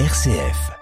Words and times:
RCF. 0.00 0.72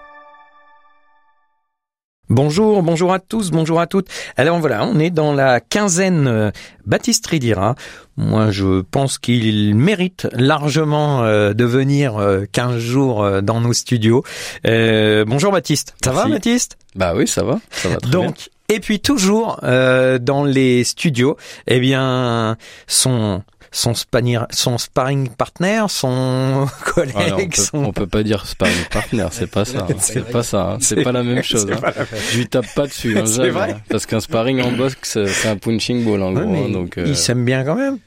Bonjour, 2.29 2.81
bonjour 2.81 3.13
à 3.13 3.19
tous, 3.19 3.51
bonjour 3.51 3.79
à 3.79 3.85
toutes. 3.85 4.07
Alors 4.37 4.59
voilà, 4.59 4.85
on 4.87 4.97
est 4.97 5.11
dans 5.11 5.33
la 5.33 5.59
quinzaine 5.59 6.25
euh, 6.25 6.49
Baptiste 6.87 7.27
Ridira. 7.27 7.75
Moi, 8.17 8.49
je 8.49 8.81
pense 8.81 9.19
qu'il 9.19 9.75
mérite 9.75 10.27
largement 10.31 11.23
euh, 11.23 11.53
de 11.53 11.63
venir 11.63 12.17
euh, 12.17 12.45
15 12.51 12.79
jours 12.79 13.23
euh, 13.23 13.41
dans 13.41 13.61
nos 13.61 13.73
studios. 13.73 14.23
Euh, 14.65 15.25
bonjour 15.27 15.51
Baptiste. 15.51 15.93
Ça 16.03 16.11
Merci. 16.11 16.27
va 16.29 16.33
Baptiste? 16.33 16.77
Bah 16.95 17.13
oui, 17.15 17.27
ça 17.27 17.43
va, 17.43 17.59
ça 17.69 17.89
va 17.89 17.97
très 17.97 18.09
bien. 18.09 18.19
Donc, 18.19 18.49
et 18.69 18.79
puis 18.79 18.99
toujours 18.99 19.59
euh, 19.61 20.17
dans 20.17 20.43
les 20.43 20.83
studios, 20.83 21.37
eh 21.67 21.79
bien, 21.79 22.57
son 22.87 23.43
son 23.75 23.93
spanning, 23.95 24.37
son 24.51 24.77
sparring 24.77 25.29
partner, 25.29 25.83
son 25.89 26.67
collègue, 26.85 27.13
Ah 27.17 27.29
non, 27.31 27.35
on, 27.37 27.47
peut, 27.47 27.61
son 27.61 27.77
on 27.85 27.91
peut 27.91 28.07
pas 28.07 28.21
dire 28.23 28.45
sparring 28.45 28.85
partner, 28.91 29.27
c'est 29.31 29.47
pas 29.49 29.65
ça. 29.65 29.79
hein. 29.89 29.95
C'est 29.99 30.29
pas 30.31 30.43
ça, 30.43 30.73
hein. 30.73 30.77
c'est 30.79 31.03
pas 31.03 31.11
la 31.11 31.23
même 31.23 31.41
chose. 31.43 31.67
hein. 31.69 31.79
la- 31.81 31.93
Je 32.31 32.37
lui 32.37 32.47
tape 32.47 32.67
pas 32.75 32.85
dessus, 32.87 33.13
jamais, 33.13 33.49
vrai. 33.49 33.75
Parce 33.89 34.05
qu'un 34.05 34.19
sparring 34.21 34.61
en 34.61 34.71
boxe, 34.71 35.17
c'est 35.27 35.47
un 35.49 35.57
punching 35.57 36.05
ball 36.05 36.21
en 36.21 36.33
Ouais, 36.35 36.43
gros. 36.45 36.69
donc, 36.69 36.97
euh, 36.97 37.05
il 37.07 37.17
s'aime 37.17 37.43
bien 37.43 37.63
quand 37.65 37.75
même. 37.75 37.97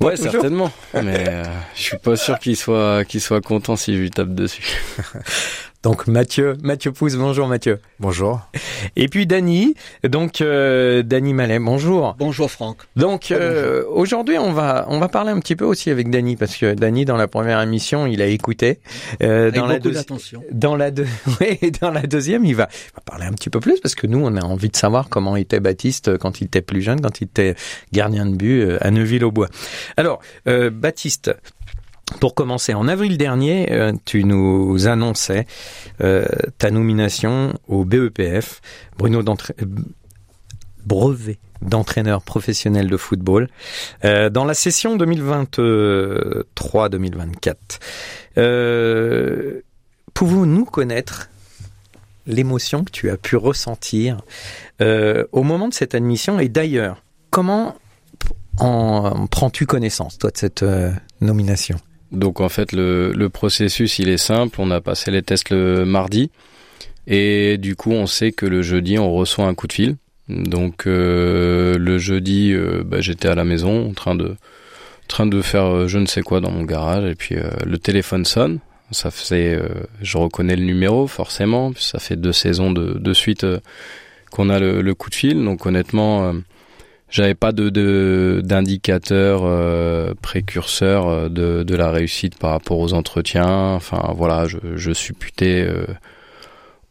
ouais, 0.00 0.16
toujours. 0.16 0.32
certainement. 0.32 0.72
Mais 0.94 1.24
euh, 1.28 1.44
je 1.76 1.82
suis 1.82 1.98
pas 1.98 2.16
sûr 2.16 2.38
qu'il 2.38 2.56
soit 2.56 3.04
qu'il 3.04 3.20
soit 3.20 3.40
content 3.42 3.76
si 3.76 3.94
je 3.94 4.00
lui 4.00 4.10
tape 4.10 4.34
dessus. 4.34 4.64
Donc 5.82 6.06
Mathieu, 6.08 6.58
Mathieu 6.62 6.92
Pousse, 6.92 7.14
bonjour 7.16 7.48
Mathieu. 7.48 7.78
Bonjour. 8.00 8.42
Et 8.96 9.08
puis 9.08 9.26
Dany, 9.26 9.74
donc 10.06 10.42
euh, 10.42 11.02
Dany 11.02 11.32
Mallet, 11.32 11.58
bonjour. 11.58 12.16
Bonjour 12.18 12.50
Franck. 12.50 12.82
Donc 12.96 13.30
euh, 13.30 13.82
aujourd'hui 13.88 14.36
on 14.36 14.52
va 14.52 14.84
on 14.90 14.98
va 14.98 15.08
parler 15.08 15.30
un 15.30 15.40
petit 15.40 15.56
peu 15.56 15.64
aussi 15.64 15.88
avec 15.88 16.10
Dany 16.10 16.36
parce 16.36 16.54
que 16.54 16.74
Dany 16.74 17.06
dans 17.06 17.16
la 17.16 17.28
première 17.28 17.62
émission 17.62 18.06
il 18.06 18.20
a 18.20 18.26
écouté 18.26 18.80
euh, 19.22 19.44
Avec 19.48 19.54
dans 19.54 19.66
la 19.66 19.74
beaucoup 19.78 19.88
deuxi- 19.88 19.94
d'attention. 19.94 20.44
dans 20.52 20.76
la 20.76 20.90
deux 20.90 21.06
ouais, 21.40 21.58
dans 21.80 21.90
la 21.90 22.02
deuxième 22.02 22.44
il 22.44 22.54
va, 22.56 22.68
il 22.70 22.94
va 22.96 23.00
parler 23.02 23.24
un 23.24 23.32
petit 23.32 23.48
peu 23.48 23.60
plus 23.60 23.80
parce 23.80 23.94
que 23.94 24.06
nous 24.06 24.18
on 24.22 24.36
a 24.36 24.42
envie 24.44 24.68
de 24.68 24.76
savoir 24.76 25.08
comment 25.08 25.34
était 25.36 25.60
Baptiste 25.60 26.18
quand 26.18 26.42
il 26.42 26.44
était 26.44 26.60
plus 26.60 26.82
jeune 26.82 27.00
quand 27.00 27.22
il 27.22 27.24
était 27.24 27.54
gardien 27.94 28.26
de 28.26 28.36
but 28.36 28.60
euh, 28.60 28.76
à 28.82 28.90
Neuville-au-Bois. 28.90 29.48
Alors 29.96 30.20
euh, 30.46 30.68
Baptiste 30.68 31.34
pour 32.20 32.34
commencer, 32.34 32.74
en 32.74 32.86
avril 32.86 33.16
dernier, 33.16 33.72
euh, 33.72 33.94
tu 34.04 34.24
nous 34.24 34.86
annonçais 34.86 35.46
euh, 36.02 36.26
ta 36.58 36.70
nomination 36.70 37.54
au 37.66 37.86
BEPF, 37.86 38.60
Bruno 38.98 39.24
brevet 40.84 41.38
d'entraîneur 41.62 42.20
professionnel 42.22 42.88
de 42.88 42.96
football, 42.96 43.48
euh, 44.04 44.30
dans 44.30 44.44
la 44.44 44.54
session 44.54 44.96
2023-2024. 44.98 47.54
Euh, 48.38 49.60
Pouvons-nous 50.14 50.64
connaître 50.66 51.28
l'émotion 52.26 52.84
que 52.84 52.90
tu 52.90 53.10
as 53.10 53.16
pu 53.16 53.36
ressentir 53.36 54.20
au 54.80 55.42
moment 55.42 55.68
de 55.68 55.74
cette 55.74 55.94
admission? 55.94 56.38
Et 56.38 56.50
d'ailleurs, 56.50 57.02
comment 57.30 57.74
en 58.58 59.26
prends-tu 59.28 59.64
connaissance, 59.64 60.18
toi, 60.18 60.30
de 60.30 60.36
cette 60.36 60.62
nomination? 61.22 61.80
Donc 62.12 62.40
en 62.40 62.48
fait, 62.48 62.72
le, 62.72 63.12
le 63.12 63.28
processus, 63.28 63.98
il 63.98 64.08
est 64.08 64.16
simple. 64.18 64.56
On 64.60 64.70
a 64.70 64.80
passé 64.80 65.10
les 65.10 65.22
tests 65.22 65.50
le 65.50 65.84
mardi. 65.84 66.30
Et 67.06 67.56
du 67.58 67.76
coup, 67.76 67.92
on 67.92 68.06
sait 68.06 68.32
que 68.32 68.46
le 68.46 68.62
jeudi, 68.62 68.98
on 68.98 69.12
reçoit 69.12 69.46
un 69.46 69.54
coup 69.54 69.66
de 69.66 69.72
fil. 69.72 69.96
Donc 70.28 70.86
euh, 70.86 71.76
le 71.78 71.98
jeudi, 71.98 72.52
euh, 72.52 72.82
bah, 72.84 73.00
j'étais 73.00 73.28
à 73.28 73.34
la 73.34 73.44
maison 73.44 73.88
en 73.88 73.92
train 73.92 74.14
de, 74.14 74.36
train 75.08 75.26
de 75.26 75.42
faire 75.42 75.64
euh, 75.64 75.88
je 75.88 75.98
ne 75.98 76.06
sais 76.06 76.22
quoi 76.22 76.40
dans 76.40 76.52
mon 76.52 76.62
garage. 76.62 77.10
Et 77.10 77.14
puis 77.14 77.34
euh, 77.36 77.50
le 77.66 77.78
téléphone 77.78 78.24
sonne. 78.24 78.60
Ça 78.92 79.10
faisait, 79.10 79.54
euh, 79.54 79.68
je 80.02 80.18
reconnais 80.18 80.56
le 80.56 80.64
numéro 80.64 81.06
forcément. 81.06 81.72
Ça 81.76 81.98
fait 81.98 82.16
deux 82.16 82.32
saisons 82.32 82.72
de, 82.72 82.98
de 82.98 83.12
suite 83.12 83.46
qu'on 84.30 84.50
a 84.50 84.58
le, 84.58 84.82
le 84.82 84.94
coup 84.94 85.10
de 85.10 85.14
fil. 85.14 85.44
Donc 85.44 85.66
honnêtement, 85.66 86.32
j'avais 87.10 87.34
pas 87.34 87.52
de 87.52 88.40
d'indicateur 88.44 89.42
euh, 89.44 90.14
précurseur 90.22 91.08
euh, 91.08 91.28
de, 91.28 91.62
de 91.62 91.74
la 91.76 91.90
réussite 91.90 92.38
par 92.38 92.50
rapport 92.50 92.78
aux 92.78 92.94
entretiens. 92.94 93.74
Enfin 93.74 94.12
voilà, 94.16 94.46
je, 94.46 94.58
je 94.76 94.92
supputais 94.92 95.66
euh, 95.68 95.86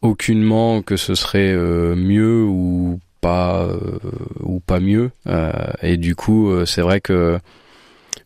aucunement 0.01 0.81
que 0.81 0.97
ce 0.97 1.15
serait 1.15 1.51
euh, 1.51 1.95
mieux 1.95 2.43
ou 2.43 2.99
pas 3.21 3.63
euh, 3.63 3.99
ou 4.41 4.59
pas 4.59 4.79
mieux. 4.79 5.11
Euh, 5.27 5.51
et 5.81 5.97
du 5.97 6.15
coup, 6.15 6.51
c'est 6.65 6.81
vrai 6.81 7.01
que 7.01 7.39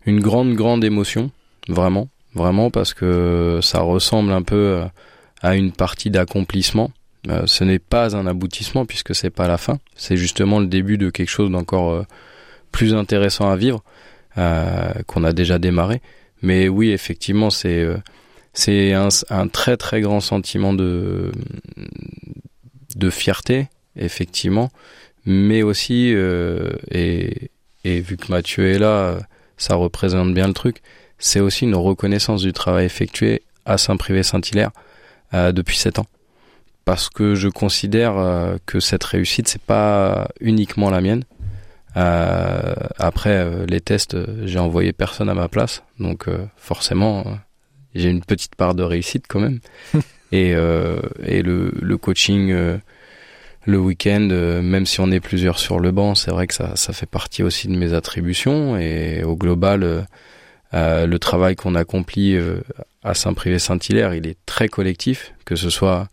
une 0.05 0.19
grande 0.19 0.53
grande 0.53 0.83
émotion, 0.83 1.31
vraiment, 1.67 2.09
vraiment 2.35 2.69
parce 2.69 2.93
que 2.93 3.59
ça 3.61 3.79
ressemble 3.81 4.31
un 4.31 4.41
peu 4.41 4.81
à 5.41 5.55
une 5.55 5.71
partie 5.71 6.09
d'accomplissement. 6.09 6.91
Euh, 7.29 7.43
ce 7.45 7.63
n'est 7.63 7.79
pas 7.79 8.15
un 8.15 8.27
aboutissement 8.27 8.85
puisque 8.85 9.15
c'est 9.15 9.29
pas 9.29 9.47
la 9.47 9.57
fin. 9.57 9.79
C'est 9.95 10.17
justement 10.17 10.59
le 10.59 10.67
début 10.67 10.97
de 10.97 11.09
quelque 11.09 11.29
chose 11.29 11.49
d'encore 11.49 11.91
euh, 11.91 12.03
plus 12.71 12.93
intéressant 12.93 13.49
à 13.49 13.55
vivre 13.55 13.83
euh, 14.37 14.91
qu'on 15.07 15.23
a 15.23 15.31
déjà 15.31 15.57
démarré. 15.59 16.01
Mais 16.41 16.67
oui, 16.67 16.91
effectivement, 16.91 17.49
c'est 17.49 17.87
c'est 18.53 18.93
un, 18.93 19.47
très 19.47 19.77
très 19.77 20.01
grand 20.01 20.19
sentiment 20.19 20.73
de 20.73 21.31
de 22.97 23.09
fierté, 23.09 23.69
effectivement, 23.95 24.69
mais 25.25 25.63
aussi 25.63 26.13
et 26.91 27.51
et 27.85 28.01
vu 28.01 28.17
que 28.17 28.29
Mathieu 28.29 28.69
est 28.69 28.79
là, 28.79 29.19
ça 29.55 29.75
représente 29.75 30.33
bien 30.33 30.47
le 30.47 30.53
truc. 30.53 30.81
C'est 31.17 31.39
aussi 31.39 31.63
une 31.63 31.75
reconnaissance 31.75 32.41
du 32.41 32.51
travail 32.51 32.85
effectué 32.85 33.43
à 33.65 33.77
Saint-Privé-Saint-Hilaire 33.77 34.71
depuis 35.31 35.77
sept 35.77 35.99
ans 35.99 36.07
parce 36.85 37.09
que 37.09 37.35
je 37.35 37.47
considère 37.47 38.17
euh, 38.17 38.57
que 38.65 38.79
cette 38.79 39.03
réussite 39.03 39.47
c'est 39.47 39.61
pas 39.61 40.27
uniquement 40.39 40.89
la 40.89 41.01
mienne. 41.01 41.23
Euh, 41.95 42.73
après 42.97 43.37
euh, 43.37 43.65
les 43.67 43.79
tests, 43.79 44.17
j'ai 44.45 44.59
envoyé 44.59 44.93
personne 44.93 45.29
à 45.29 45.33
ma 45.33 45.47
place, 45.47 45.83
donc 45.99 46.27
forcément 46.57 47.25
j'ai 47.95 48.09
une 48.09 48.23
petite 48.23 48.55
part 48.55 48.75
de 48.75 48.83
réussite 48.83 49.25
quand 49.27 49.39
même. 49.39 49.59
et 50.31 50.51
et 50.51 51.41
le, 51.41 51.71
le 51.79 51.97
coaching 51.97 52.79
le 53.65 53.79
week-end, 53.79 54.27
euh, 54.31 54.61
même 54.61 54.85
si 54.85 54.99
on 54.99 55.11
est 55.11 55.19
plusieurs 55.19 55.59
sur 55.59 55.79
le 55.79 55.91
banc, 55.91 56.15
c'est 56.15 56.31
vrai 56.31 56.47
que 56.47 56.53
ça 56.53 56.75
ça 56.75 56.93
fait 56.93 57.05
partie 57.05 57.43
aussi 57.43 57.67
de 57.67 57.75
mes 57.75 57.93
attributions 57.93 58.77
et 58.77 59.23
au 59.23 59.35
global 59.35 59.83
euh, 59.83 60.01
euh, 60.73 61.05
le 61.05 61.19
travail 61.19 61.55
qu'on 61.55 61.75
accomplit 61.75 62.37
à 63.03 63.13
Saint-Privé-Saint-Hilaire, 63.13 64.15
il 64.15 64.27
est 64.27 64.37
très 64.45 64.67
collectif, 64.67 65.33
que 65.45 65.55
ce 65.55 65.69
soit 65.69 66.07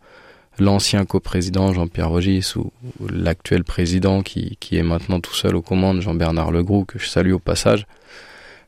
l'ancien 0.61 1.05
coprésident 1.05 1.73
Jean-Pierre 1.73 2.09
Rogis 2.09 2.53
ou, 2.55 2.71
l'actuel 3.09 3.63
président 3.63 4.21
qui, 4.21 4.57
qui 4.59 4.77
est 4.77 4.83
maintenant 4.83 5.19
tout 5.19 5.33
seul 5.35 5.55
aux 5.55 5.61
commandes, 5.61 6.01
Jean-Bernard 6.01 6.51
Legroux, 6.51 6.85
que 6.85 6.99
je 6.99 7.07
salue 7.07 7.33
au 7.33 7.39
passage. 7.39 7.85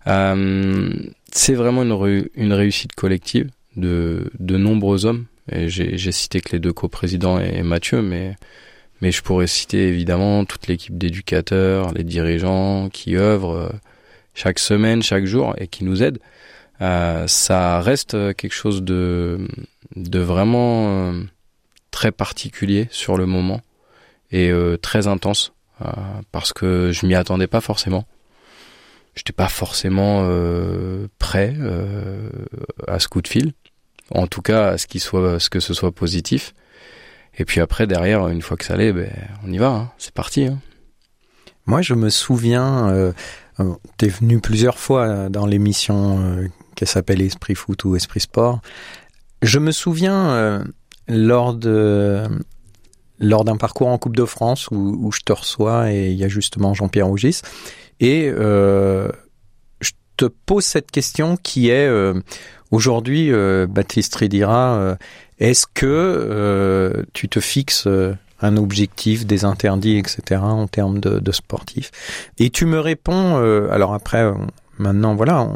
Euh, 0.08 0.92
c'est 1.32 1.54
vraiment 1.54 1.84
une, 1.84 1.94
ré- 1.94 2.30
une 2.36 2.54
réussite 2.54 2.94
collective 2.94 3.50
de, 3.78 4.32
de 4.40 4.58
nombreux 4.58 5.06
hommes. 5.06 5.26
J'ai 5.52 6.12
cité 6.12 6.42
que 6.42 6.54
les 6.54 6.60
deux 6.60 6.74
coprésidents 6.74 7.40
et, 7.40 7.64
Mathieu, 7.64 8.02
mais, 8.02 8.36
mais 9.02 9.12
je 9.12 9.22
pourrais 9.22 9.48
citer 9.48 9.88
évidemment 9.88 10.46
toute 10.46 10.68
l'équipe 10.68 10.98
d'éducateurs, 10.98 11.94
les 11.94 12.04
dirigeants 12.06 12.90
qui 12.90 13.18
œuvrent 13.18 13.58
euh, 13.58 13.70
chaque 14.34 14.60
semaine, 14.60 15.04
chaque 15.04 15.26
jour 15.26 15.54
et 15.58 15.68
qui 15.68 15.84
nous 15.84 16.02
aident. 16.02 16.20
Euh, 16.82 17.28
ça 17.28 17.82
reste 17.82 18.12
quelque 18.36 18.54
chose 18.54 18.84
de, 18.84 19.48
de 19.96 20.20
vraiment 20.20 21.14
très 21.94 22.12
particulier 22.12 22.88
sur 22.92 23.16
le 23.16 23.26
moment 23.26 23.62
et 24.32 24.50
euh, 24.50 24.78
très 24.78 25.08
intense 25.08 25.54
euh, 25.82 25.86
parce 26.32 26.52
que 26.52 26.92
je 26.92 27.06
m'y 27.06 27.16
attendais 27.16 27.48
pas 27.48 27.62
forcément. 27.62 28.06
J'étais 29.16 29.32
pas 29.32 29.48
forcément 29.48 30.24
euh, 30.24 31.08
prêt 31.20 31.54
euh, 31.60 32.30
à 32.88 33.00
ce 33.00 33.08
coup 33.08 33.22
de 33.22 33.28
fil, 33.28 33.54
en 34.10 34.26
tout 34.26 34.42
cas 34.42 34.70
à 34.70 34.78
ce 34.80 34.88
qu'il 34.88 35.02
soit, 35.02 35.36
à 35.36 35.40
ce 35.40 35.52
que 35.52 35.60
ce 35.60 35.76
soit 35.76 35.92
positif. 35.92 36.56
Et 37.38 37.46
puis 37.46 37.62
après 37.62 37.86
derrière, 37.86 38.28
une 38.28 38.42
fois 38.42 38.58
que 38.58 38.66
ça 38.66 38.76
l'est, 38.76 38.92
ben 38.92 39.12
on 39.46 39.52
y 39.52 39.60
va, 39.60 39.70
hein, 39.70 39.92
c'est 40.00 40.14
parti. 40.14 40.46
Hein. 40.46 40.60
Moi, 41.68 41.82
je 41.84 41.94
me 41.94 42.10
souviens, 42.10 42.90
euh, 42.90 43.14
t'es 43.98 44.10
venu 44.10 44.42
plusieurs 44.42 44.80
fois 44.80 45.30
dans 45.30 45.46
l'émission 45.46 46.50
qui 46.76 46.86
s'appelle 46.86 47.22
Esprit 47.22 47.56
Foot 47.56 47.86
ou 47.86 47.96
Esprit 47.96 48.20
Sport. 48.20 48.62
Je 49.42 49.60
me 49.60 49.72
souviens 49.72 50.66
lors 51.08 51.54
de 51.54 52.24
lors 53.20 53.46
d'un 53.46 53.58
parcours 53.58 53.88
en 53.88 53.98
Coupe 53.98 54.16
de 54.16 54.26
France 54.26 54.68
où, 54.72 55.12
je 55.12 55.22
te 55.22 55.32
reçois 55.32 55.92
et 55.92 56.12
il 56.12 56.18
y 56.18 56.24
a 56.24 56.28
justement 56.28 56.74
Jean-Pierre 56.74 57.08
Rougis 57.08 57.42
et 58.00 58.30
euh, 58.30 59.08
je 59.80 59.92
te 60.18 60.26
pose 60.26 60.66
cette 60.66 60.92
question 60.92 61.38
qui 61.38 61.70
est 61.70 61.88
euh, 61.88 62.14
aujourd'hui 62.72 63.32
euh, 63.32 63.66
Baptiste 63.68 64.16
Ridira 64.16 64.98
est-ce 65.40 65.66
que 65.74 67.06
tu 67.14 67.30
te 67.30 67.40
fixes 67.40 67.88
un 68.42 68.58
objectif, 68.58 69.26
des 69.26 69.46
interdits, 69.46 69.98
etc. 69.98 70.42
en 70.42 70.68
termes 70.68 71.00
de, 71.00 71.20
de 71.20 71.32
sportifs. 71.32 71.92
Et 72.40 72.50
tu 72.50 72.66
me 72.66 72.78
réponds, 72.78 73.38
alors 73.70 73.94
après, 73.94 74.30
maintenant, 74.78 75.16
voilà, 75.16 75.48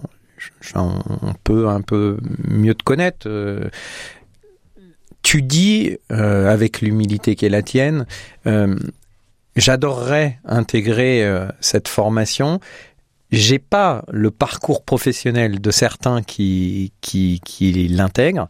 on 0.75 1.33
peut 1.44 1.67
un 1.67 1.81
peu 1.81 2.17
mieux 2.47 2.73
te 2.75 2.83
connaître. 2.83 3.27
Euh, 5.27 5.31
tu 5.31 5.41
dis, 5.41 5.97
euh, 6.12 6.50
avec 6.50 6.81
l'humilité 6.81 7.35
qui 7.35 7.45
est 7.45 7.50
la 7.50 7.62
tienne, 7.62 8.06
euh, 8.45 8.75
j'adorerais 9.56 10.39
intégrer 10.45 11.25
cette 11.59 11.88
formation. 11.88 12.59
J'ai 13.31 13.59
pas 13.59 14.06
le 14.09 14.31
parcours 14.31 14.83
professionnel 14.83 15.59
de 15.59 15.71
certains 15.71 16.21
qui 16.21 16.94
qui, 17.01 17.41
qui 17.44 17.88
l'intègrent, 17.89 18.47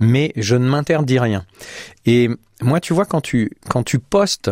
mais 0.00 0.32
je 0.36 0.54
ne 0.54 0.68
m'interdis 0.68 1.18
rien. 1.18 1.44
Et 2.06 2.28
moi, 2.60 2.78
tu 2.80 2.94
vois, 2.94 3.04
quand 3.04 3.20
tu 3.20 3.50
quand 3.68 3.82
tu 3.82 3.98
postes 3.98 4.50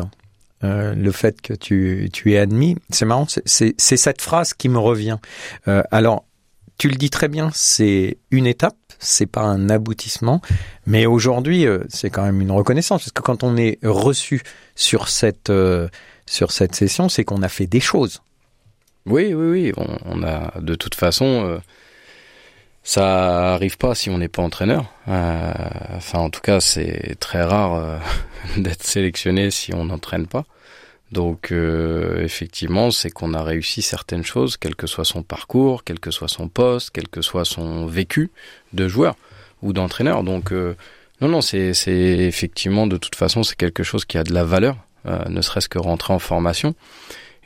euh, 0.62 0.94
le 0.94 1.10
fait 1.10 1.40
que 1.40 1.54
tu, 1.54 2.10
tu 2.12 2.34
es 2.34 2.38
admis, 2.38 2.76
c'est 2.90 3.06
marrant, 3.06 3.26
c'est 3.46 3.74
cette 3.78 4.20
phrase 4.20 4.52
qui 4.52 4.68
me 4.68 4.78
revient. 4.78 5.16
Euh, 5.68 5.82
alors, 5.90 6.24
tu 6.80 6.88
le 6.88 6.96
dis 6.96 7.10
très 7.10 7.28
bien, 7.28 7.50
c'est 7.54 8.18
une 8.30 8.46
étape, 8.46 8.76
c'est 8.98 9.26
pas 9.26 9.42
un 9.42 9.68
aboutissement, 9.68 10.40
mais 10.86 11.06
aujourd'hui, 11.06 11.66
euh, 11.66 11.84
c'est 11.88 12.10
quand 12.10 12.24
même 12.24 12.40
une 12.40 12.50
reconnaissance, 12.50 13.02
parce 13.02 13.12
que 13.12 13.22
quand 13.22 13.44
on 13.44 13.56
est 13.56 13.78
reçu 13.84 14.42
sur 14.74 15.08
cette, 15.08 15.52
sur 16.26 16.52
cette 16.52 16.74
session, 16.74 17.08
c'est 17.08 17.24
qu'on 17.24 17.42
a 17.42 17.48
fait 17.48 17.66
des 17.66 17.80
choses. 17.80 18.22
Oui, 19.06 19.32
oui, 19.34 19.72
oui, 19.72 19.72
on, 19.76 20.22
a 20.22 20.58
de 20.60 20.74
toute 20.74 20.94
façon 20.94 21.60
ça 22.82 23.54
arrive 23.54 23.76
pas 23.76 23.94
si 23.94 24.10
on 24.10 24.18
n'est 24.18 24.28
pas 24.28 24.42
entraîneur. 24.42 24.86
Euh, 25.08 25.52
enfin, 25.96 26.18
en 26.18 26.30
tout 26.30 26.40
cas, 26.40 26.60
c'est 26.60 27.16
très 27.20 27.42
rare 27.42 27.74
euh, 27.74 27.98
d'être 28.56 28.82
sélectionné 28.82 29.50
si 29.50 29.74
on 29.74 29.84
n'entraîne 29.84 30.26
pas. 30.26 30.44
Donc, 31.12 31.50
euh, 31.50 32.22
effectivement, 32.22 32.90
c'est 32.90 33.10
qu'on 33.10 33.34
a 33.34 33.42
réussi 33.42 33.82
certaines 33.82 34.24
choses, 34.24 34.56
quel 34.56 34.76
que 34.76 34.86
soit 34.86 35.04
son 35.04 35.22
parcours, 35.22 35.84
quel 35.84 35.98
que 35.98 36.10
soit 36.10 36.28
son 36.28 36.48
poste, 36.48 36.90
quel 36.92 37.08
que 37.08 37.20
soit 37.20 37.44
son 37.44 37.86
vécu 37.86 38.30
de 38.72 38.86
joueur 38.86 39.16
ou 39.62 39.72
d'entraîneur. 39.72 40.22
Donc, 40.22 40.52
non, 40.52 41.28
non, 41.28 41.40
c'est 41.40 41.72
effectivement, 41.86 42.86
de 42.86 42.96
toute 42.96 43.16
façon, 43.16 43.42
c'est 43.42 43.56
quelque 43.56 43.82
chose 43.82 44.04
qui 44.04 44.18
a 44.18 44.22
de 44.22 44.32
la 44.32 44.44
valeur, 44.44 44.76
ne 45.04 45.40
serait-ce 45.42 45.68
que 45.68 45.78
rentrer 45.78 46.14
en 46.14 46.18
formation. 46.18 46.74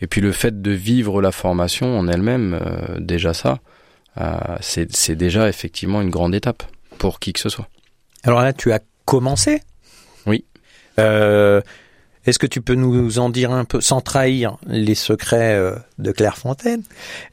Et 0.01 0.07
puis 0.07 0.21
le 0.21 0.33
fait 0.33 0.61
de 0.61 0.71
vivre 0.71 1.23
la 1.23 1.33
formation 1.33 1.99
en 1.99 2.07
elle-même, 2.07 2.61
déjà 3.01 3.33
ça, 3.33 3.61
euh, 4.21 4.57
c'est 4.61 5.17
déjà 5.17 5.49
effectivement 5.49 6.01
une 6.01 6.11
grande 6.11 6.35
étape 6.35 6.63
pour 6.99 7.19
qui 7.19 7.33
que 7.33 7.41
ce 7.41 7.49
soit. 7.49 7.69
Alors 8.23 8.43
là, 8.43 8.53
tu 8.53 8.73
as 8.73 8.81
commencé? 9.05 9.61
Oui. 10.27 10.45
Euh, 10.99 11.61
Est-ce 12.27 12.39
que 12.39 12.47
tu 12.47 12.61
peux 12.61 12.75
nous 12.75 13.19
en 13.19 13.29
dire 13.29 13.53
un 13.53 13.65
peu, 13.65 13.81
sans 13.81 14.01
trahir 14.01 14.57
les 14.67 14.95
secrets 14.95 15.55
euh, 15.55 15.75
de 15.99 16.13
Clairefontaine 16.13 16.83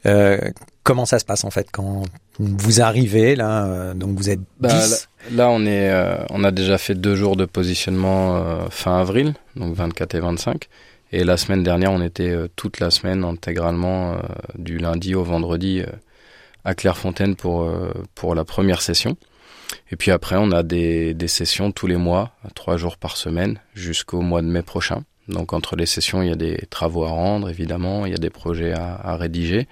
euh, 0.06 0.38
Comment 0.82 1.06
ça 1.06 1.18
se 1.18 1.24
passe 1.24 1.44
en 1.44 1.50
fait 1.50 1.68
quand 1.70 2.02
vous 2.38 2.80
arrivez 2.80 3.36
là 3.36 3.66
euh, 3.66 3.94
Donc 3.94 4.16
vous 4.16 4.30
êtes 4.30 4.40
bah, 4.60 4.74
Là, 5.30 5.48
on 5.50 5.64
est, 5.64 5.92
on 6.30 6.42
a 6.42 6.50
déjà 6.50 6.78
fait 6.78 6.96
deux 6.96 7.14
jours 7.14 7.36
de 7.36 7.44
positionnement 7.44 8.68
fin 8.70 8.98
avril, 8.98 9.34
donc 9.54 9.76
24 9.76 10.16
et 10.16 10.20
25. 10.20 10.68
Et 11.12 11.22
la 11.22 11.36
semaine 11.36 11.62
dernière, 11.62 11.92
on 11.92 12.02
était 12.02 12.34
toute 12.56 12.80
la 12.80 12.90
semaine 12.90 13.22
intégralement 13.22 14.16
du 14.56 14.78
lundi 14.78 15.14
au 15.14 15.22
vendredi 15.22 15.82
à 16.64 16.74
Clairefontaine 16.74 17.36
pour, 17.36 17.70
pour 18.16 18.34
la 18.34 18.44
première 18.44 18.82
session. 18.82 19.16
Et 19.90 19.96
puis 19.96 20.10
après, 20.10 20.36
on 20.38 20.50
a 20.52 20.62
des, 20.62 21.14
des 21.14 21.28
sessions 21.28 21.72
tous 21.72 21.86
les 21.86 21.96
mois, 21.96 22.32
trois 22.54 22.76
jours 22.76 22.96
par 22.96 23.16
semaine, 23.16 23.60
jusqu'au 23.74 24.20
mois 24.20 24.42
de 24.42 24.46
mai 24.46 24.62
prochain. 24.62 25.04
Donc 25.28 25.52
entre 25.52 25.76
les 25.76 25.86
sessions, 25.86 26.22
il 26.22 26.28
y 26.28 26.32
a 26.32 26.36
des 26.36 26.56
travaux 26.68 27.04
à 27.04 27.08
rendre, 27.08 27.48
évidemment, 27.48 28.06
il 28.06 28.12
y 28.12 28.14
a 28.14 28.18
des 28.18 28.30
projets 28.30 28.72
à, 28.72 28.94
à 28.94 29.16
rédiger, 29.16 29.68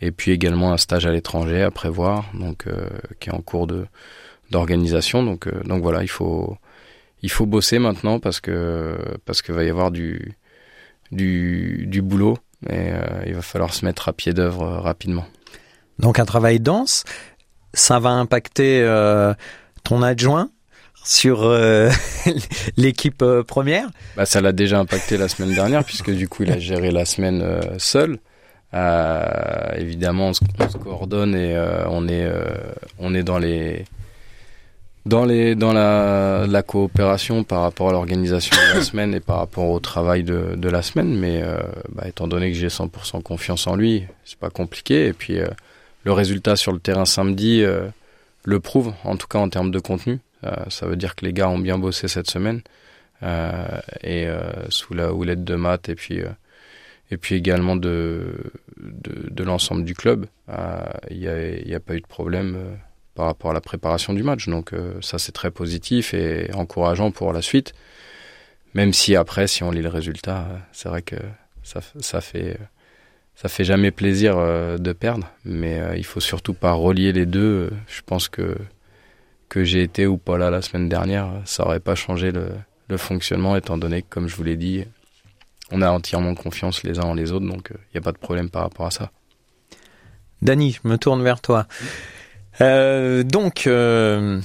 et 0.00 0.10
puis 0.10 0.30
également 0.30 0.72
un 0.72 0.78
stage 0.78 1.06
à 1.06 1.12
l'étranger 1.12 1.62
à 1.62 1.70
prévoir, 1.70 2.30
donc 2.32 2.66
euh, 2.66 2.88
qui 3.20 3.28
est 3.28 3.32
en 3.32 3.42
cours 3.42 3.66
de 3.66 3.86
d'organisation. 4.50 5.22
Donc 5.22 5.46
euh, 5.46 5.62
donc 5.64 5.82
voilà, 5.82 6.02
il 6.02 6.08
faut 6.08 6.56
il 7.22 7.30
faut 7.30 7.46
bosser 7.46 7.78
maintenant 7.78 8.18
parce 8.18 8.40
que 8.40 8.96
parce 9.26 9.42
qu'il 9.42 9.54
va 9.54 9.64
y 9.64 9.68
avoir 9.68 9.90
du 9.90 10.32
du, 11.12 11.86
du 11.86 12.00
boulot 12.02 12.38
et 12.68 12.90
il 13.26 13.34
va 13.34 13.42
falloir 13.42 13.74
se 13.74 13.84
mettre 13.84 14.08
à 14.08 14.12
pied 14.12 14.32
d'œuvre 14.32 14.66
rapidement. 14.66 15.26
Donc 15.98 16.18
un 16.18 16.24
travail 16.24 16.60
dense, 16.60 17.04
ça 17.74 17.98
va 17.98 18.10
impacter 18.10 18.80
euh, 18.82 19.34
ton 19.84 20.02
adjoint 20.02 20.50
sur 21.04 21.44
euh, 21.44 21.90
l'équipe 22.76 23.22
euh, 23.22 23.42
première? 23.42 23.88
Bah, 24.16 24.26
Ça 24.26 24.40
l'a 24.40 24.52
déjà 24.52 24.78
impacté 24.78 25.16
la 25.16 25.28
semaine 25.28 25.54
dernière 25.54 25.84
puisque 25.84 26.10
du 26.10 26.28
coup 26.28 26.42
il 26.42 26.52
a 26.52 26.58
géré 26.58 26.90
la 26.90 27.04
semaine 27.04 27.44
seul. 27.78 28.18
évidemment 29.76 30.28
on 30.28 30.32
se, 30.32 30.40
on 30.58 30.68
se, 30.68 30.78
coordonne 30.78 31.34
et 31.34 31.58
on 31.88 32.08
est 32.08 32.30
on 32.98 33.14
est 33.14 33.22
dans 33.22 33.38
les 33.38 33.84
dans 35.06 35.24
les 35.24 35.54
dans 35.54 35.72
la, 35.72 36.46
la 36.46 36.62
coopération 36.62 37.42
par 37.42 37.62
rapport 37.62 37.88
à 37.88 37.92
l'organisation 37.92 38.54
de 38.54 38.78
la 38.78 38.84
semaine 38.84 39.14
et 39.14 39.20
par 39.20 39.38
rapport 39.38 39.70
au 39.70 39.80
travail 39.80 40.22
de, 40.22 40.54
de 40.56 40.68
la 40.68 40.82
semaine. 40.82 41.16
Mais 41.18 41.42
bah, 41.88 42.04
étant 42.06 42.28
donné 42.28 42.52
que 42.52 42.58
j'ai 42.58 42.68
100% 42.68 43.22
confiance 43.22 43.66
en 43.66 43.76
lui 43.76 44.04
c'est 44.24 44.38
pas 44.38 44.50
compliqué. 44.50 45.06
Et 45.06 45.12
puis 45.14 45.38
le 46.04 46.12
résultat 46.12 46.56
sur 46.56 46.72
le 46.72 46.80
terrain 46.80 47.04
samedi 47.04 47.62
euh, 47.62 47.88
le 48.44 48.60
prouve, 48.60 48.94
en 49.04 49.16
tout 49.16 49.26
cas 49.26 49.38
en 49.38 49.48
termes 49.48 49.70
de 49.70 49.78
contenu. 49.78 50.20
Euh, 50.44 50.54
ça 50.68 50.86
veut 50.86 50.96
dire 50.96 51.14
que 51.14 51.24
les 51.24 51.32
gars 51.32 51.48
ont 51.48 51.58
bien 51.58 51.78
bossé 51.78 52.08
cette 52.08 52.30
semaine 52.30 52.62
euh, 53.22 53.80
et 54.02 54.26
sous 54.70 54.94
la 54.94 55.12
houlette 55.12 55.44
de 55.44 55.54
Matt 55.54 55.88
et 55.90 55.94
puis 55.94 56.24
également 57.34 57.76
de 57.76 58.32
l'ensemble 59.38 59.84
du 59.84 59.94
club. 59.94 60.26
Il 61.10 61.18
n'y 61.18 61.74
a, 61.74 61.80
pas 61.80 61.94
eu 61.94 62.00
de 62.00 62.06
problème 62.06 62.78
par 63.14 63.26
rapport 63.26 63.50
à 63.50 63.54
la 63.54 63.60
préparation 63.60 64.14
du 64.14 64.22
match. 64.22 64.48
Donc 64.48 64.72
ça 65.02 65.18
c'est 65.18 65.32
très 65.32 65.50
positif 65.50 66.14
et 66.14 66.50
encourageant 66.54 67.10
pour 67.10 67.34
la 67.34 67.42
suite. 67.42 67.74
Même 68.72 68.94
si 68.94 69.16
après, 69.16 69.48
si 69.48 69.62
on 69.64 69.70
lit 69.72 69.82
le 69.82 69.88
résultat, 69.88 70.46
c'est 70.72 70.88
vrai 70.88 71.02
que 71.02 71.16
ça 71.62 72.20
fait 72.22 72.56
ça 73.40 73.48
fait 73.48 73.64
jamais 73.64 73.90
plaisir 73.90 74.36
euh, 74.36 74.76
de 74.76 74.92
perdre, 74.92 75.26
mais 75.44 75.80
euh, 75.80 75.96
il 75.96 76.04
faut 76.04 76.20
surtout 76.20 76.52
pas 76.52 76.72
relier 76.72 77.12
les 77.12 77.24
deux. 77.26 77.70
Je 77.86 78.02
pense 78.04 78.28
que 78.28 78.56
que 79.48 79.64
j'ai 79.64 79.82
été 79.82 80.06
ou 80.06 80.16
pas 80.16 80.38
là 80.38 80.48
la 80.50 80.62
semaine 80.62 80.88
dernière, 80.88 81.28
ça 81.44 81.66
aurait 81.66 81.80
pas 81.80 81.96
changé 81.96 82.30
le, 82.30 82.50
le 82.88 82.96
fonctionnement, 82.96 83.56
étant 83.56 83.78
donné 83.78 84.02
que, 84.02 84.06
comme 84.08 84.28
je 84.28 84.36
vous 84.36 84.44
l'ai 84.44 84.56
dit, 84.56 84.84
on 85.72 85.82
a 85.82 85.90
entièrement 85.90 86.34
confiance 86.34 86.84
les 86.84 86.98
uns 86.98 87.04
en 87.04 87.14
les 87.14 87.32
autres, 87.32 87.46
donc 87.46 87.68
il 87.70 87.76
euh, 87.76 87.80
n'y 87.94 87.98
a 87.98 88.02
pas 88.02 88.12
de 88.12 88.18
problème 88.18 88.50
par 88.50 88.62
rapport 88.62 88.86
à 88.86 88.90
ça. 88.90 89.10
Dany, 90.42 90.72
je 90.72 90.88
me 90.88 90.98
tourne 90.98 91.22
vers 91.22 91.40
toi. 91.40 91.66
Euh, 92.60 93.22
donc, 93.22 93.66
euh, 93.66 94.40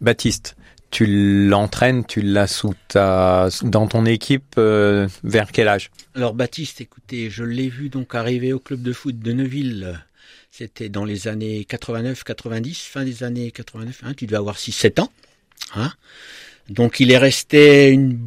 Baptiste, 0.00 0.56
tu 0.90 1.06
l'entraînes, 1.48 2.04
tu 2.04 2.20
l'as 2.20 2.46
sous 2.46 2.74
ta, 2.88 3.48
dans 3.62 3.86
ton 3.86 4.06
équipe 4.06 4.54
euh, 4.58 5.08
vers 5.22 5.52
quel 5.52 5.68
âge? 5.68 5.90
Alors 6.14 6.34
Baptiste, 6.34 6.80
écoutez, 6.80 7.30
je 7.30 7.44
l'ai 7.44 7.68
vu 7.68 7.88
donc 7.88 8.14
arriver 8.14 8.52
au 8.52 8.58
club 8.58 8.82
de 8.82 8.92
foot 8.92 9.18
de 9.18 9.32
Neuville. 9.32 10.00
C'était 10.50 10.88
dans 10.88 11.04
les 11.04 11.28
années 11.28 11.66
89-90, 11.68 12.74
fin 12.74 13.04
des 13.04 13.22
années 13.22 13.50
89. 13.52 14.00
Hein, 14.04 14.14
tu 14.14 14.26
devais 14.26 14.36
avoir 14.36 14.56
6-7 14.56 15.00
ans. 15.00 15.12
Hein 15.76 15.92
donc 16.68 17.00
il 17.00 17.10
est 17.10 17.18
resté 17.18 17.90
une... 17.90 18.18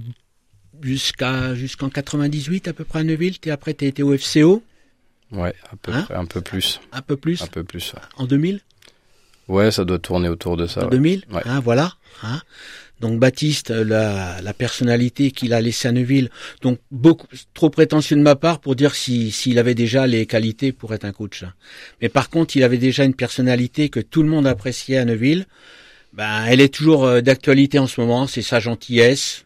jusqu'à 0.82 1.56
jusqu'en 1.56 1.90
98 1.90 2.68
à 2.68 2.74
peu 2.74 2.84
près 2.84 3.00
à 3.00 3.04
Neuville. 3.04 3.36
Et 3.44 3.52
après, 3.52 3.74
tu 3.74 3.86
as 3.86 3.88
été 3.88 4.04
au 4.04 4.18
FCO. 4.18 4.64
Ouais, 5.32 5.54
à 5.72 5.76
peu 5.82 5.92
hein? 5.92 6.04
près, 6.04 6.16
un 6.16 6.26
peu 6.26 6.42
plus. 6.42 6.80
Un 6.92 7.02
peu 7.02 7.18
plus? 7.18 7.42
Un 7.42 7.48
peu 7.48 7.64
plus. 7.64 7.94
Ouais. 7.94 8.02
En 8.18 8.26
2000 8.26 8.62
Ouais, 9.50 9.72
ça 9.72 9.84
doit 9.84 10.00
tourner 10.00 10.30
autour 10.30 10.56
de 10.56 10.68
ça. 10.68 10.86
En 10.86 10.90
2000, 10.90 11.26
ouais. 11.32 11.42
hein, 11.46 11.60
voilà. 11.60 11.94
Hein. 12.22 12.42
Donc 13.00 13.20
Baptiste, 13.20 13.70
la, 13.70 14.42
la 14.42 14.54
personnalité 14.54 15.32
qu'il 15.32 15.54
a 15.54 15.60
laissée 15.60 15.90
à 15.90 15.92
Neuville, 15.92 16.30
donc 16.62 16.80
beaucoup 16.90 17.28
trop 17.54 17.70
prétentieux 17.70 18.16
de 18.16 18.22
ma 18.22 18.36
part 18.36 18.60
pour 18.60 18.76
dire 18.76 18.96
s'il 18.96 19.34
si, 19.34 19.58
avait 19.60 19.76
déjà 19.76 20.08
les 20.08 20.26
qualités 20.26 20.72
pour 20.72 20.94
être 20.94 21.04
un 21.04 21.12
coach. 21.12 21.44
Mais 22.02 22.08
par 22.08 22.30
contre, 22.30 22.56
il 22.56 22.64
avait 22.64 22.78
déjà 22.78 23.04
une 23.04 23.14
personnalité 23.14 23.90
que 23.90 24.00
tout 24.00 24.24
le 24.24 24.30
monde 24.30 24.48
appréciait 24.48 24.98
à 24.98 25.06
Neuville. 25.06 25.48
Ben, 26.14 26.46
elle 26.48 26.62
est 26.62 26.74
toujours 26.74 27.06
euh, 27.06 27.22
d'actualité 27.22 27.80
en 27.80 27.88
ce 27.88 28.00
moment. 28.00 28.28
C'est 28.28 28.42
sa 28.42 28.60
gentillesse, 28.60 29.44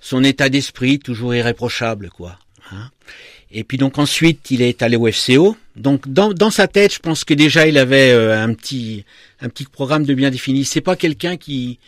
son 0.00 0.24
état 0.24 0.48
d'esprit 0.48 0.98
toujours 0.98 1.34
irréprochable, 1.34 2.10
quoi. 2.10 2.38
Hein. 2.72 2.90
Et 3.52 3.64
puis 3.64 3.78
donc 3.78 3.98
ensuite, 3.98 4.50
il 4.50 4.62
est 4.62 4.82
allé 4.82 4.96
au 4.96 5.10
FCO. 5.10 5.56
Donc 5.76 6.08
dans, 6.08 6.32
dans 6.32 6.50
sa 6.50 6.68
tête, 6.68 6.94
je 6.94 6.98
pense 6.98 7.24
que 7.24 7.34
déjà 7.34 7.66
il 7.66 7.78
avait 7.78 8.10
euh, 8.10 8.42
un 8.42 8.54
petit 8.54 9.04
un 9.40 9.48
petit 9.48 9.64
programme 9.64 10.04
de 10.04 10.14
bien 10.14 10.30
défini. 10.30 10.64
C'est 10.64 10.80
pas 10.80 10.96
quelqu'un 10.96 11.36
qui 11.36 11.78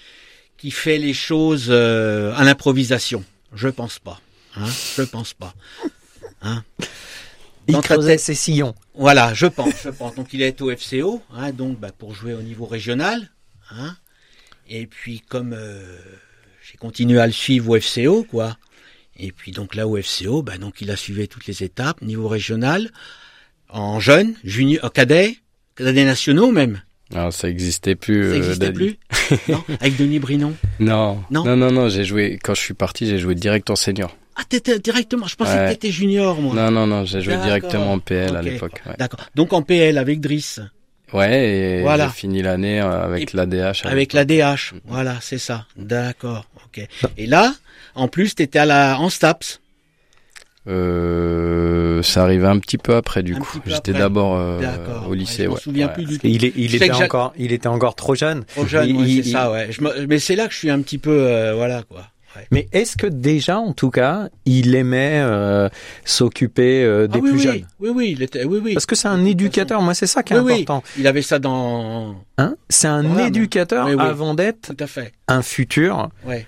qui 0.56 0.70
fait 0.70 0.98
les 0.98 1.12
choses 1.12 1.66
euh, 1.70 2.32
à 2.36 2.44
l'improvisation. 2.44 3.24
Je 3.52 3.68
pense 3.68 3.98
pas. 3.98 4.20
Hein 4.56 4.68
je 4.96 5.02
pense 5.02 5.34
pas. 5.34 5.54
Hein 6.40 6.62
il 7.68 7.76
creusait 7.78 8.18
ses 8.18 8.34
sillons. 8.34 8.74
Voilà, 8.94 9.34
je 9.34 9.46
pense, 9.46 9.74
je 9.84 9.90
pense. 9.90 10.14
Donc 10.14 10.32
il 10.32 10.42
est 10.42 10.60
au 10.60 10.74
FCO, 10.74 11.22
hein, 11.32 11.52
donc 11.52 11.78
bah, 11.78 11.90
pour 11.96 12.14
jouer 12.14 12.34
au 12.34 12.42
niveau 12.42 12.66
régional. 12.66 13.30
Hein. 13.70 13.96
Et 14.68 14.86
puis 14.86 15.20
comme 15.20 15.52
euh, 15.52 15.98
j'ai 16.62 16.76
continué 16.78 17.20
à 17.20 17.26
le 17.26 17.32
suivre 17.32 17.70
au 17.70 17.80
FCO, 17.80 18.24
quoi. 18.24 18.56
Et 19.16 19.32
puis 19.32 19.52
donc 19.52 19.74
là 19.74 19.86
au 19.86 20.00
FCO, 20.00 20.42
bah, 20.42 20.58
donc 20.58 20.80
il 20.80 20.90
a 20.90 20.96
suivi 20.96 21.28
toutes 21.28 21.46
les 21.46 21.62
étapes, 21.62 22.02
niveau 22.02 22.28
régional. 22.28 22.90
en 23.68 24.00
jeune, 24.00 24.34
junior, 24.44 24.92
cadet, 24.92 25.38
cadet 25.76 26.04
nationaux 26.04 26.50
même. 26.50 26.82
Alors, 27.14 27.32
ça 27.32 27.48
existait 27.48 27.94
plus. 27.94 28.22
Ça 28.22 28.28
euh, 28.28 28.32
n'existait 28.34 28.66
Daddy. 28.72 28.96
plus 29.28 29.38
Non 29.48 29.64
Avec 29.80 29.96
Denis 29.96 30.18
Brinon 30.18 30.54
Non. 30.80 31.22
Non. 31.30 31.44
Non, 31.44 31.56
non, 31.56 31.70
non, 31.70 31.88
j'ai 31.88 32.04
joué, 32.04 32.38
quand 32.42 32.54
je 32.54 32.60
suis 32.60 32.74
parti, 32.74 33.06
j'ai 33.06 33.18
joué 33.18 33.34
direct 33.34 33.68
en 33.70 33.76
senior. 33.76 34.16
Ah, 34.36 34.42
t'étais 34.48 34.78
directement, 34.78 35.26
je 35.26 35.36
pensais 35.36 35.52
Ouais. 35.58 35.66
que 35.66 35.70
t'étais 35.72 35.90
junior, 35.90 36.40
moi. 36.40 36.54
Non, 36.54 36.70
non, 36.70 36.86
non, 36.86 37.04
j'ai 37.04 37.20
joué 37.20 37.36
directement 37.36 37.92
en 37.92 37.98
PL 37.98 38.34
à 38.34 38.40
l'époque. 38.42 38.80
Ouais, 38.86 38.94
D'accord. 38.98 39.20
Donc 39.34 39.52
en 39.52 39.62
PL 39.62 39.98
avec 39.98 40.20
Driss, 40.20 40.60
Ouais, 41.12 41.48
et 41.50 41.82
Voilà. 41.82 42.06
j'ai 42.06 42.14
fini 42.20 42.40
l'année 42.40 42.80
euh, 42.80 43.04
avec 43.04 43.34
l'ADH. 43.34 43.84
avec 43.84 44.14
la 44.14 44.24
DH. 44.24 44.72
Voilà, 44.86 45.18
c'est 45.20 45.36
ça. 45.36 45.66
D'accord. 45.76 46.46
Ok. 46.64 46.82
Et 47.18 47.26
là, 47.26 47.54
en 47.94 48.08
plus, 48.08 48.34
t'étais 48.34 48.60
à 48.60 48.64
la 48.64 48.98
en 48.98 49.10
Staps. 49.10 49.60
Euh, 50.68 51.31
ça 52.02 52.22
arrivait 52.24 52.46
un 52.46 52.58
petit 52.58 52.78
peu 52.78 52.94
après 52.94 53.22
du 53.22 53.34
Un 53.34 53.38
coup. 53.38 53.60
J'étais 53.66 53.92
d'abord 53.92 54.36
euh, 54.36 54.60
D'accord. 54.60 55.06
au 55.08 55.10
Ouais, 55.12 55.16
lycée. 55.18 55.44
je 55.44 55.48
m'en 55.48 55.54
ouais. 55.54 55.60
souviens 55.60 55.86
Ouais. 55.88 55.92
plus 55.94 56.04
du 56.04 56.18
tout. 56.18 56.26
Il, 56.26 56.44
est, 56.44 56.52
il, 56.56 56.68
Je 56.68 56.76
était 56.76 56.90
encore, 56.92 57.32
il 57.38 57.52
était 57.52 57.68
encore 57.68 57.94
trop 57.94 58.14
jeune. 58.14 58.44
Trop 58.44 58.66
jeune, 58.66 58.88
Il- 58.88 58.96
ouais, 58.96 59.08
il- 59.08 59.24
c'est 59.24 59.30
ça, 59.30 59.50
ouais. 59.50 59.68
Je 59.70 59.80
me- 59.82 60.06
Mais 60.06 60.18
c'est 60.18 60.36
là 60.36 60.46
que 60.46 60.52
je 60.52 60.58
suis 60.58 60.70
un 60.70 60.80
petit 60.82 60.98
peu, 60.98 61.10
euh, 61.12 61.54
voilà 61.54 61.82
quoi. 61.82 62.02
Ouais. 62.34 62.46
Mais 62.50 62.66
est-ce 62.72 62.96
que 62.96 63.06
déjà, 63.06 63.58
en 63.58 63.74
tout 63.74 63.90
cas, 63.90 64.30
il 64.46 64.74
aimait 64.74 65.20
euh, 65.22 65.68
s'occuper 66.06 66.82
euh, 66.82 67.06
des 67.06 67.18
Ah 67.18 67.22
oui, 67.22 67.28
plus 67.30 67.38
oui, 67.38 67.44
jeunes? 67.44 67.66
Oui, 67.80 67.90
oui, 67.94 68.14
il 68.16 68.22
était, 68.22 68.44
oui, 68.44 68.58
oui. 68.62 68.72
Parce 68.74 68.86
que 68.86 68.94
c'est 68.94 69.08
un 69.08 69.24
éducateur, 69.24 69.82
moi 69.82 69.92
c'est 69.94 70.06
ça 70.06 70.22
qui 70.22 70.32
est 70.32 70.38
Oui, 70.38 70.44
oui. 70.46 70.52
important. 70.62 70.82
Il 70.98 71.06
avait 71.06 71.20
ça 71.22 71.38
dans, 71.38 72.16
Hein? 72.38 72.54
C'est 72.70 72.88
un 72.88 73.18
éducateur 73.18 73.86
avant 74.00 74.34
d'être 74.34 74.72
un 75.28 75.42
futur 75.42 76.08
Ouais. 76.26 76.46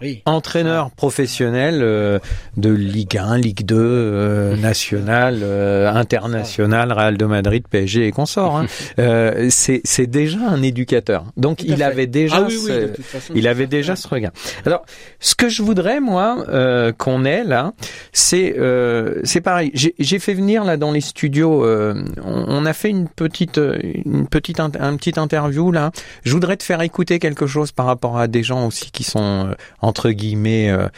Oui. 0.00 0.22
entraîneur 0.26 0.90
professionnel 0.90 1.80
euh, 1.82 2.18
de 2.56 2.70
Ligue 2.70 3.18
1, 3.18 3.38
Ligue 3.38 3.64
2, 3.66 3.76
euh, 3.78 4.56
national, 4.60 5.40
euh, 5.42 5.92
international, 5.92 6.92
Real 6.92 7.16
de 7.16 7.24
Madrid, 7.26 7.64
PSG 7.68 8.06
et 8.06 8.12
consorts. 8.12 8.56
Hein. 8.58 8.66
Euh, 8.98 9.46
c'est 9.50 9.80
c'est 9.84 10.06
déjà 10.06 10.38
un 10.48 10.62
éducateur. 10.62 11.24
Donc 11.36 11.62
il 11.62 11.76
fait. 11.76 11.82
avait 11.82 12.06
déjà 12.06 12.36
ah 12.38 12.42
oui, 12.46 12.56
oui, 12.64 12.70
ce- 12.96 13.02
façon, 13.02 13.32
il 13.34 13.46
avait 13.48 13.66
déjà 13.66 13.96
ce 13.96 14.06
regard. 14.08 14.32
Alors, 14.66 14.84
ce 15.20 15.34
que 15.34 15.48
je 15.48 15.62
voudrais 15.62 16.00
moi 16.00 16.44
euh, 16.48 16.92
qu'on 16.92 17.24
ait 17.24 17.44
là, 17.44 17.72
c'est 18.12 18.54
euh, 18.58 19.20
c'est 19.24 19.40
pareil. 19.40 19.70
J'ai 19.74 19.94
j'ai 19.98 20.18
fait 20.18 20.34
venir 20.34 20.64
là 20.64 20.76
dans 20.76 20.92
les 20.92 21.00
studios. 21.00 21.64
euh, 21.64 22.04
on, 22.24 22.44
on 22.48 22.66
a 22.66 22.72
fait 22.72 22.90
une 22.90 23.08
petite 23.08 23.58
une 24.04 24.26
petite 24.26 24.60
un 24.60 24.70
petit 24.96 25.18
interview 25.18 25.72
là. 25.72 25.90
Je 26.24 26.32
voudrais 26.32 26.56
te 26.56 26.62
faire 26.64 26.82
écouter 26.82 27.18
quelque 27.18 27.46
chose 27.46 27.72
par 27.72 27.86
rapport 27.86 28.18
à 28.18 28.28
des 28.28 28.42
gens 28.42 28.66
aussi 28.66 28.90
qui 28.90 29.04
sont 29.04 29.48
euh, 29.50 29.54
entre 29.90 30.10
guillemets 30.10 30.70
euh, 30.70 30.88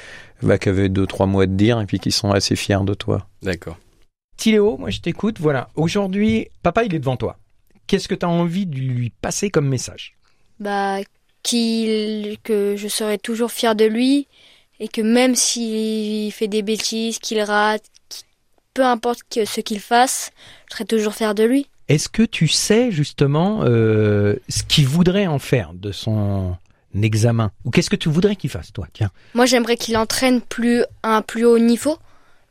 bah, 0.43 0.59
qui 0.59 0.69
avaient 0.69 0.89
deux 0.89 1.07
trois 1.07 1.27
mois 1.27 1.47
de 1.47 1.55
dire 1.55 1.81
et 1.81 1.87
puis 1.87 1.99
qui 1.99 2.13
sont 2.13 2.31
assez 2.31 2.55
fiers 2.57 2.85
de 2.85 2.95
toi. 2.95 3.27
D'accord. 3.43 3.79
Tiléo, 4.37 4.77
moi 4.77 4.91
je 4.91 5.01
t'écoute. 5.01 5.39
Voilà. 5.41 5.69
Aujourd'hui, 5.75 6.49
papa, 6.63 6.85
il 6.85 6.95
est 6.95 6.99
devant 6.99 7.17
toi. 7.17 7.39
Qu'est-ce 7.87 8.09
que 8.09 8.15
tu 8.15 8.25
as 8.27 8.29
envie 8.29 8.67
de 8.67 8.77
lui 8.77 9.11
passer 9.21 9.51
comme 9.51 9.69
message? 9.69 10.15
Bah, 10.61 10.99
qu'il, 11.43 12.37
que 12.45 12.77
je 12.77 12.89
serai 12.89 13.19
toujours 13.19 13.51
fier 13.51 13.75
de 13.75 13.85
lui 13.85 14.29
et 14.79 14.89
que 14.89 15.01
même 15.03 15.35
s'il 15.35 16.33
fait 16.33 16.49
des 16.49 16.63
bêtises, 16.63 17.19
qu'il 17.19 17.41
rate, 17.41 17.85
peu 18.75 18.85
importe 18.85 19.21
que- 19.31 19.45
ce 19.45 19.61
qu'il 19.61 19.81
fasse, 19.81 20.31
je 20.69 20.75
serai 20.75 20.85
toujours 20.85 21.15
fier 21.15 21.35
de 21.35 21.45
lui. 21.45 21.67
Est-ce 21.89 22.09
que 22.09 22.23
tu 22.23 22.49
sais 22.49 22.91
justement 22.91 23.65
euh, 23.65 24.37
ce 24.49 24.63
qu'il 24.63 24.87
voudrait 24.87 25.27
en 25.27 25.39
faire 25.39 25.73
de 25.75 25.93
son 25.93 26.57
examen 27.01 27.51
Ou 27.65 27.71
qu'est-ce 27.71 27.91
que 27.91 27.97
tu 27.97 28.09
voudrais 28.09 28.37
qu'il 28.37 28.51
fasse, 28.51 28.73
toi? 28.73 28.87
Tiens. 28.93 29.11
Moi, 29.35 29.47
j'aimerais 29.47 29.77
qu'il 29.77 29.97
entraîne 29.97 30.41
plus 30.41 30.83
à 31.03 31.17
un 31.17 31.23
plus 31.23 31.45
haut 31.45 31.59
niveau. 31.59 31.97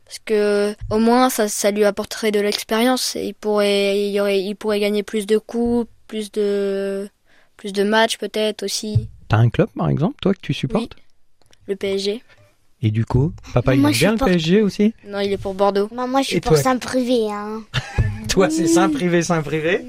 Parce 0.04 0.18
que 0.26 0.74
au 0.90 0.98
moins 0.98 1.30
ça, 1.30 1.48
ça 1.48 1.70
lui 1.70 1.84
apporterait 1.84 2.32
de 2.32 2.40
l'expérience. 2.40 3.16
et 3.16 3.26
Il 3.26 3.34
pourrait, 3.34 4.08
il 4.08 4.12
y 4.12 4.20
aurait, 4.20 4.42
il 4.42 4.54
pourrait 4.56 4.80
gagner 4.80 5.02
plus 5.02 5.26
de 5.26 5.38
coups, 5.38 5.88
plus 6.06 6.30
de, 6.32 7.08
plus 7.56 7.72
de 7.72 7.82
matchs 7.82 8.18
peut-être 8.18 8.62
aussi. 8.62 9.08
T'as 9.28 9.38
un 9.38 9.48
club, 9.48 9.68
par 9.76 9.88
exemple, 9.88 10.16
toi, 10.20 10.34
que 10.34 10.40
tu 10.40 10.52
supportes? 10.52 10.96
Le 11.66 11.76
PSG. 11.76 12.22
Et 12.82 12.90
du 12.90 13.06
coup, 13.06 13.32
papa, 13.54 13.74
il 13.74 13.84
aime 13.84 13.92
bien 13.92 14.12
le 14.12 14.18
PSG 14.18 14.60
aussi? 14.60 14.92
Non, 15.06 15.20
il 15.20 15.32
est 15.32 15.38
pour 15.38 15.54
Bordeaux. 15.54 15.88
Moi, 15.92 16.20
je 16.20 16.26
suis 16.26 16.36
Et 16.38 16.40
pour 16.40 16.56
Saint-Privé. 16.56 17.30
Hein. 17.30 17.62
Toi, 18.28 18.48
c'est 18.48 18.66
Saint 18.66 18.88
privé, 18.88 19.22
Saint 19.22 19.42
privé. 19.42 19.84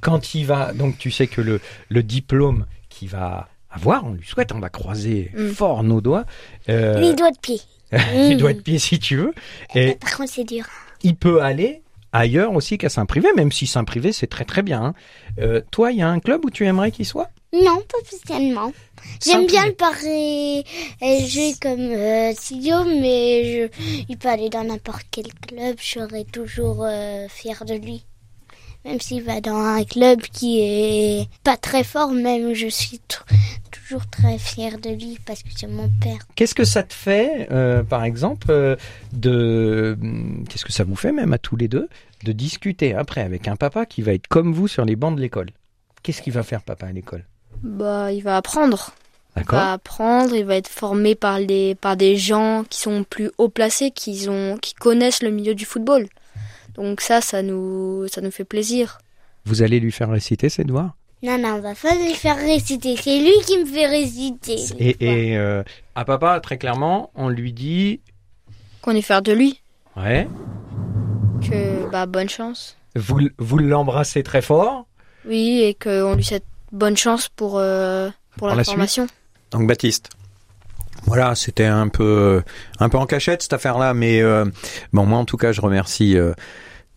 Quand 0.00 0.34
il 0.34 0.46
va, 0.46 0.72
donc 0.72 0.98
tu 0.98 1.12
sais 1.12 1.28
que 1.28 1.40
le, 1.40 1.60
le 1.88 2.02
diplôme 2.02 2.66
qu'il 2.88 3.08
va 3.08 3.48
avoir, 3.74 4.04
on 4.06 4.12
lui 4.12 4.26
souhaite, 4.26 4.52
on 4.52 4.60
va 4.60 4.68
croiser 4.70 5.30
Mm. 5.36 5.48
fort 5.50 5.82
nos 5.82 6.00
doigts. 6.00 6.24
Euh, 6.68 6.98
Les 7.00 7.14
doigts 7.14 7.30
de 7.30 7.38
pied. 7.38 7.60
il 8.14 8.36
doit 8.36 8.50
être 8.52 8.62
pied 8.62 8.78
si 8.78 8.98
tu 8.98 9.16
veux. 9.16 9.34
Et 9.74 9.94
Par 9.94 10.16
contre, 10.16 10.30
c'est 10.32 10.44
dur. 10.44 10.64
il 11.02 11.16
peut 11.16 11.42
aller 11.42 11.82
ailleurs 12.12 12.52
aussi 12.54 12.78
qu'à 12.78 12.88
Saint-Privé, 12.88 13.28
même 13.36 13.52
si 13.52 13.66
Saint-Privé 13.66 14.12
c'est 14.12 14.26
très 14.28 14.44
très 14.44 14.62
bien. 14.62 14.82
hein. 14.82 14.94
Euh, 15.40 15.60
toi, 15.70 15.90
il 15.92 15.98
y 15.98 16.02
a 16.02 16.08
un 16.08 16.20
club 16.20 16.44
où 16.44 16.50
tu 16.50 16.64
aimerais 16.66 16.90
qu'il 16.92 17.06
soit? 17.06 17.30
Non, 17.52 17.76
pas 17.76 17.98
spécialement. 18.04 18.72
J'aime 19.24 19.46
bien 19.46 19.66
le 19.66 19.74
pari 19.74 20.64
euh, 21.02 21.26
jouer 21.26 21.54
comme 21.62 21.78
euh, 21.78 22.32
Silio, 22.34 22.84
mais 22.84 23.44
je, 23.70 24.04
il 24.08 24.16
peut 24.16 24.28
aller 24.28 24.48
dans 24.48 24.64
n'importe 24.64 25.04
quel 25.12 25.26
club. 25.46 25.76
Je 25.78 25.84
serai 26.00 26.24
toujours 26.24 26.78
euh, 26.84 27.28
fier 27.28 27.64
de 27.64 27.74
lui. 27.74 28.04
Même 28.84 29.00
s'il 29.00 29.22
va 29.22 29.40
dans 29.40 29.54
un 29.56 29.84
club 29.84 30.20
qui 30.22 30.60
est 30.60 31.28
pas 31.44 31.56
très 31.56 31.84
fort, 31.84 32.10
même 32.10 32.54
je 32.54 32.66
suis 32.66 33.00
toujours 33.84 34.06
très 34.06 34.38
fier 34.38 34.78
de 34.78 34.90
lui 34.90 35.18
parce 35.26 35.42
que 35.42 35.48
c'est 35.54 35.66
mon 35.66 35.88
père. 36.00 36.18
Qu'est-ce 36.34 36.54
que 36.54 36.64
ça 36.64 36.82
te 36.82 36.94
fait, 36.94 37.48
euh, 37.50 37.82
par 37.82 38.04
exemple, 38.04 38.46
euh, 38.50 38.76
de 39.12 39.96
hum, 40.00 40.44
qu'est-ce 40.48 40.64
que 40.64 40.72
ça 40.72 40.84
vous 40.84 40.96
fait 40.96 41.12
même 41.12 41.32
à 41.32 41.38
tous 41.38 41.56
les 41.56 41.68
deux 41.68 41.88
de 42.24 42.32
discuter 42.32 42.94
après 42.94 43.20
avec 43.20 43.46
un 43.48 43.56
papa 43.56 43.84
qui 43.84 44.00
va 44.00 44.14
être 44.14 44.26
comme 44.26 44.54
vous 44.54 44.68
sur 44.68 44.84
les 44.84 44.96
bancs 44.96 45.14
de 45.14 45.20
l'école? 45.20 45.50
Qu'est-ce 46.02 46.22
qu'il 46.22 46.32
va 46.32 46.42
faire 46.42 46.62
papa 46.62 46.86
à 46.86 46.92
l'école? 46.92 47.24
Bah, 47.62 48.12
il 48.12 48.22
va 48.22 48.36
apprendre. 48.36 48.94
Il 49.36 49.40
D'accord 49.40 49.58
va 49.58 49.72
apprendre, 49.72 50.34
il 50.34 50.44
va 50.44 50.56
être 50.56 50.68
formé 50.68 51.14
par 51.14 51.38
les 51.40 51.74
par 51.74 51.96
des 51.96 52.16
gens 52.16 52.64
qui 52.70 52.80
sont 52.80 53.04
plus 53.04 53.30
haut 53.36 53.48
placés, 53.48 53.90
qui 53.90 54.28
ont 54.28 54.56
qui 54.58 54.74
connaissent 54.74 55.22
le 55.22 55.30
milieu 55.30 55.54
du 55.54 55.64
football. 55.64 56.06
Donc 56.74 57.00
ça, 57.00 57.20
ça 57.20 57.42
nous 57.42 58.06
ça 58.08 58.20
nous 58.20 58.30
fait 58.30 58.44
plaisir. 58.44 58.98
Vous 59.44 59.62
allez 59.62 59.80
lui 59.80 59.92
faire 59.92 60.08
réciter 60.08 60.48
ses 60.48 60.64
devoirs? 60.64 60.96
Non, 61.24 61.38
non, 61.38 61.54
on 61.54 61.60
va 61.60 61.74
pas 61.74 61.94
lui 61.94 62.12
faire 62.12 62.36
réciter. 62.36 62.96
C'est 63.00 63.18
lui 63.18 63.32
qui 63.46 63.56
me 63.58 63.64
fait 63.64 63.86
réciter. 63.86 64.56
Et, 64.78 65.30
et 65.30 65.38
euh, 65.38 65.62
à 65.94 66.04
papa, 66.04 66.38
très 66.40 66.58
clairement, 66.58 67.10
on 67.14 67.30
lui 67.30 67.54
dit 67.54 68.00
Qu'on 68.82 68.92
est 68.94 69.00
fier 69.00 69.22
de 69.22 69.32
lui, 69.32 69.62
ouais, 69.96 70.28
que 71.40 71.90
bah 71.90 72.04
bonne 72.04 72.28
chance. 72.28 72.76
vous, 72.94 73.20
vous 73.38 73.56
l'embrassez 73.58 74.22
très 74.22 74.42
fort. 74.42 74.86
Oui, 75.26 75.62
et 75.62 75.72
qu'on 75.74 76.14
lui 76.14 76.24
souhaite 76.24 76.44
bonne 76.72 76.96
chance 76.98 77.30
pour 77.30 77.56
euh, 77.58 78.10
pour, 78.32 78.40
Pour 78.40 78.48
la, 78.48 78.56
la 78.56 78.64
formation. 78.64 79.06
Donc 79.50 79.66
Baptiste. 79.66 80.10
Voilà, 81.06 81.34
c'était 81.34 81.64
un 81.64 81.88
peu 81.88 82.42
un 82.80 82.88
peu 82.90 82.98
en 82.98 83.06
cachette 83.06 83.40
cette 83.42 83.52
affaire-là, 83.54 83.94
mais 83.94 84.20
euh, 84.20 84.44
bon 84.92 85.06
moi 85.06 85.18
en 85.18 85.24
tout 85.24 85.36
cas 85.38 85.52
je 85.52 85.60
remercie 85.62 86.18
euh, 86.18 86.32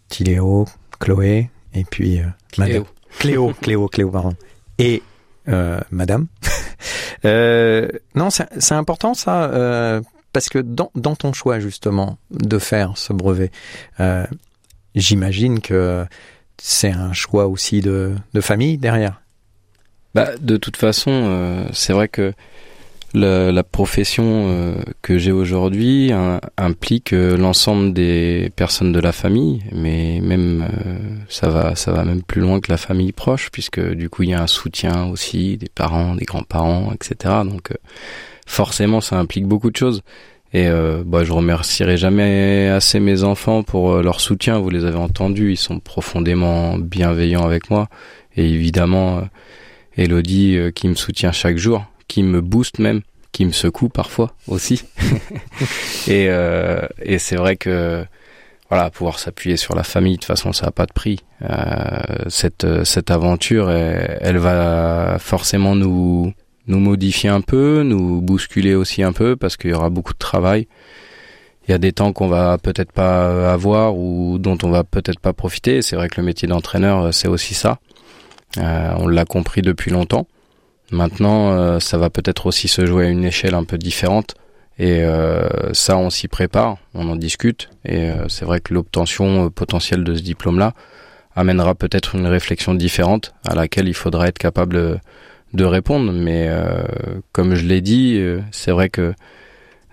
Tiléo, 0.09 0.65
Chloé 0.99 1.49
et 1.73 1.83
puis 1.85 2.19
euh, 2.19 2.25
Madame 2.57 2.83
Cléo, 3.19 3.53
Cléo, 3.61 3.87
Cléo, 3.87 4.09
pardon, 4.09 4.33
et 4.77 5.03
euh, 5.49 5.79
Madame. 5.91 6.27
Euh, 7.25 7.87
non, 8.13 8.29
c'est 8.29 8.75
important 8.75 9.15
ça 9.15 9.45
euh, 9.45 10.01
parce 10.33 10.49
que 10.49 10.59
dans 10.59 10.91
dans 10.93 11.15
ton 11.15 11.33
choix 11.33 11.59
justement 11.59 12.19
de 12.29 12.59
faire 12.59 12.95
ce 12.95 13.11
brevet, 13.11 13.49
j'imagine 14.93 15.59
que 15.59 16.05
c'est 16.61 16.91
un 16.91 17.13
choix 17.13 17.47
aussi 17.47 17.81
de 17.81 18.15
de 18.35 18.39
famille 18.41 18.77
derrière. 18.77 19.23
Bah, 20.13 20.37
de 20.39 20.57
toute 20.57 20.77
façon, 20.77 21.67
c'est 21.73 21.91
vrai 21.91 22.07
que 22.07 22.33
la, 23.13 23.63
profession 23.63 24.23
euh, 24.25 24.75
que 25.01 25.17
j'ai 25.17 25.31
aujourd'hui 25.31 26.11
hein, 26.11 26.41
implique 26.57 27.13
euh, 27.13 27.37
l'ensemble 27.37 27.93
des 27.93 28.51
personnes 28.55 28.91
de 28.91 28.99
la 28.99 29.11
famille, 29.11 29.61
mais 29.71 30.19
même 30.21 30.67
euh, 30.85 30.97
ça 31.29 31.49
va, 31.49 31.75
ça 31.75 31.91
va 31.91 32.03
même 32.03 32.21
plus 32.21 32.41
loin 32.41 32.59
que 32.59 32.71
la 32.71 32.77
famille 32.77 33.11
proche, 33.11 33.49
puisque 33.51 33.79
du 33.79 34.09
coup 34.09 34.23
il 34.23 34.29
y 34.29 34.33
a 34.33 34.41
un 34.41 34.47
soutien 34.47 35.05
aussi 35.05 35.57
des 35.57 35.69
parents, 35.69 36.15
des 36.15 36.25
grands-parents, 36.25 36.91
etc. 36.93 37.35
Donc 37.45 37.71
forcément, 38.45 39.01
ça 39.01 39.17
implique 39.17 39.45
beaucoup 39.45 39.71
de 39.71 39.77
choses. 39.77 40.01
Et 40.53 40.69
bah, 41.05 41.25
je 41.25 41.33
remercierai 41.33 41.97
jamais 41.97 42.69
assez 42.69 43.01
mes 43.01 43.23
enfants 43.23 43.63
pour 43.63 43.97
leur 43.97 44.21
soutien. 44.21 44.59
Vous 44.59 44.69
les 44.69 44.85
avez 44.85 44.97
entendus, 44.97 45.51
ils 45.51 45.57
sont 45.57 45.79
profondément 45.81 46.77
bienveillants 46.77 47.43
avec 47.43 47.69
moi. 47.69 47.89
Et 48.37 48.49
évidemment, 48.49 49.21
Elodie 49.97 50.57
qui 50.73 50.87
me 50.87 50.95
soutient 50.95 51.33
chaque 51.33 51.57
jour, 51.57 51.85
qui 52.07 52.23
me 52.23 52.41
booste 52.41 52.79
même, 52.79 53.01
qui 53.31 53.45
me 53.45 53.51
secoue 53.51 53.89
parfois 53.89 54.33
aussi. 54.47 54.83
et 56.07 56.27
euh, 56.29 56.81
et 57.01 57.19
c'est 57.19 57.35
vrai 57.35 57.55
que 57.55 58.05
voilà, 58.69 58.89
pouvoir 58.89 59.19
s'appuyer 59.19 59.55
sur 59.55 59.75
la 59.75 59.83
famille, 59.83 60.15
de 60.15 60.19
toute 60.19 60.25
façon, 60.25 60.51
ça 60.51 60.65
n'a 60.65 60.71
pas 60.71 60.85
de 60.85 60.93
prix. 60.93 61.19
Euh, 61.41 62.25
cette 62.27 62.83
cette 62.83 63.11
aventure, 63.11 63.71
elle, 63.71 64.17
elle 64.21 64.37
va 64.37 65.17
forcément 65.19 65.75
nous 65.75 66.33
nous 66.67 66.79
modifier 66.79 67.29
un 67.29 67.41
peu, 67.41 67.83
nous 67.83 68.21
bousculer 68.21 68.75
aussi 68.75 69.03
un 69.03 69.13
peu, 69.13 69.35
parce 69.35 69.57
qu'il 69.57 69.71
y 69.71 69.73
aura 69.73 69.89
beaucoup 69.89 70.13
de 70.13 70.17
travail. 70.17 70.67
il 71.67 71.71
y 71.71 71.73
a 71.73 71.77
des 71.77 71.93
temps 71.93 72.13
qu'on 72.13 72.27
va 72.27 72.57
peut-être 72.57 72.91
pas 72.91 73.51
avoir 73.51 73.95
ou 73.97 74.37
dont 74.37 74.57
on 74.63 74.69
va 74.69 74.83
peut-être 74.83 75.19
pas 75.19 75.33
profiter. 75.33 75.81
C'est 75.81 75.95
vrai 75.95 76.09
que 76.09 76.19
le 76.19 76.25
métier 76.25 76.47
d'entraîneur, 76.47 77.13
c'est 77.13 77.27
aussi 77.27 77.53
ça. 77.53 77.79
Euh, 78.57 78.93
on 78.97 79.07
l'a 79.07 79.25
compris 79.25 79.61
depuis 79.61 79.91
longtemps. 79.91 80.27
Maintenant, 80.91 81.51
euh, 81.51 81.79
ça 81.79 81.97
va 81.97 82.09
peut-être 82.09 82.45
aussi 82.45 82.67
se 82.67 82.85
jouer 82.85 83.07
à 83.07 83.09
une 83.09 83.25
échelle 83.25 83.55
un 83.55 83.63
peu 83.63 83.77
différente. 83.77 84.35
Et 84.79 85.03
euh, 85.03 85.73
ça, 85.73 85.97
on 85.97 86.09
s'y 86.09 86.27
prépare, 86.27 86.77
on 86.93 87.09
en 87.09 87.15
discute. 87.15 87.69
Et 87.83 88.09
c'est 88.27 88.45
vrai 88.45 88.59
que 88.59 88.73
l'obtention 88.73 89.49
potentielle 89.49 90.03
de 90.03 90.15
ce 90.15 90.21
diplôme-là 90.21 90.73
amènera 91.35 91.75
peut-être 91.75 92.15
une 92.15 92.27
réflexion 92.27 92.73
différente 92.75 93.33
à 93.47 93.55
laquelle 93.55 93.87
il 93.87 93.95
faudra 93.95 94.27
être 94.27 94.37
capable 94.37 95.01
de 95.53 95.65
répondre. 95.65 96.11
Mais 96.11 96.47
comme 97.31 97.55
je 97.55 97.65
l'ai 97.65 97.81
dit, 97.81 98.21
c'est 98.51 98.69
vrai 98.69 98.89
que 98.89 99.15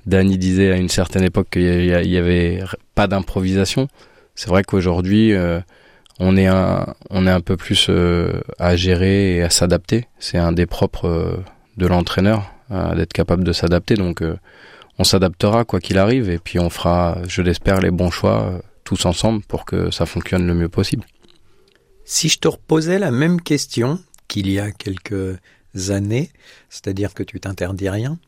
Danny 0.05 0.37
disait 0.37 0.71
à 0.71 0.77
une 0.77 0.91
certaine 0.91 1.25
époque 1.25 1.49
qu'il 1.51 1.87
n'y 1.87 2.17
avait 2.19 2.63
pas 2.95 3.07
d'improvisation. 3.07 3.89
C'est 4.35 4.51
vrai 4.51 4.65
qu'aujourd'hui, 4.65 5.33
on 6.21 6.37
est 6.37 6.47
un, 6.47 6.95
on 7.11 7.27
est 7.27 7.31
un 7.31 7.41
peu 7.41 7.57
plus 7.57 7.87
euh, 7.89 8.41
à 8.59 8.77
gérer 8.77 9.37
et 9.37 9.43
à 9.43 9.51
s'adapter. 9.51 10.07
C'est 10.19 10.39
un 10.39 10.53
des 10.53 10.67
propres 10.67 11.09
euh, 11.09 11.37
de 11.77 11.87
l'entraîneur 11.87 12.51
d'être 12.97 13.13
capable 13.13 13.45
de 13.45 13.53
s'adapter. 13.53 13.95
Donc 13.95 14.23
euh, 14.23 14.37
on 14.99 15.05
s'adaptera 15.05 15.65
quoi 15.65 15.81
qu'il 15.81 15.99
arrive 15.99 16.31
et 16.31 16.39
puis 16.39 16.59
on 16.59 16.71
fera, 16.71 17.19
je 17.29 17.43
l'espère, 17.43 17.81
les 17.81 17.91
bons 17.91 18.11
choix 18.11 18.61
tous 18.85 19.07
ensemble 19.07 19.43
pour 19.43 19.65
que 19.65 19.91
ça 19.91 20.07
fonctionne 20.07 20.47
le 20.47 20.55
mieux 20.55 20.69
possible. 20.69 21.05
Si 22.05 22.29
je 22.29 22.39
te 22.39 22.49
reposais 22.49 22.99
la 22.99 23.11
même 23.11 23.41
question 23.41 24.01
qu'il 24.29 24.51
y 24.51 24.59
a 24.59 24.73
quelques 24.73 25.39
années, 25.89 26.31
c'est-à-dire 26.69 27.15
que 27.15 27.23
tu 27.23 27.39
t'interdis 27.39 27.89
rien, 27.89 28.19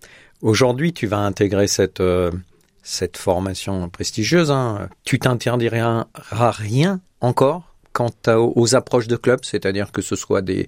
aujourd'hui 0.43 0.93
tu 0.93 1.07
vas 1.07 1.19
intégrer 1.19 1.67
cette 1.67 2.03
cette 2.83 3.17
formation 3.17 3.89
prestigieuse, 3.89 4.51
hein. 4.51 4.89
tu 5.05 5.19
t'interdiras 5.19 6.07
rien 6.31 7.01
encore? 7.21 7.76
Quant 7.97 8.11
aux 8.37 8.75
approches 8.75 9.09
de 9.09 9.17
clubs, 9.17 9.41
c'est-à-dire 9.43 9.91
que 9.91 10.03
ce 10.03 10.17
soit 10.17 10.43
des 10.43 10.67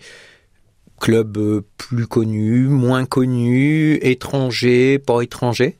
clubs 0.98 1.36
euh, 1.36 1.60
plus 1.76 2.06
connus, 2.06 2.66
moins 2.68 3.04
connus, 3.04 3.98
étrangers, 4.00 4.98
pas 4.98 5.20
étrangers? 5.20 5.76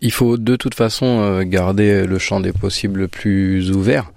Il 0.00 0.10
faut 0.10 0.38
de 0.38 0.56
toute 0.56 0.74
façon 0.74 1.06
euh, 1.06 1.42
garder 1.44 2.04
le 2.04 2.18
champ 2.18 2.40
des 2.40 2.52
possibles 2.52 3.06
plus 3.06 3.70
ouvert. 3.70 4.10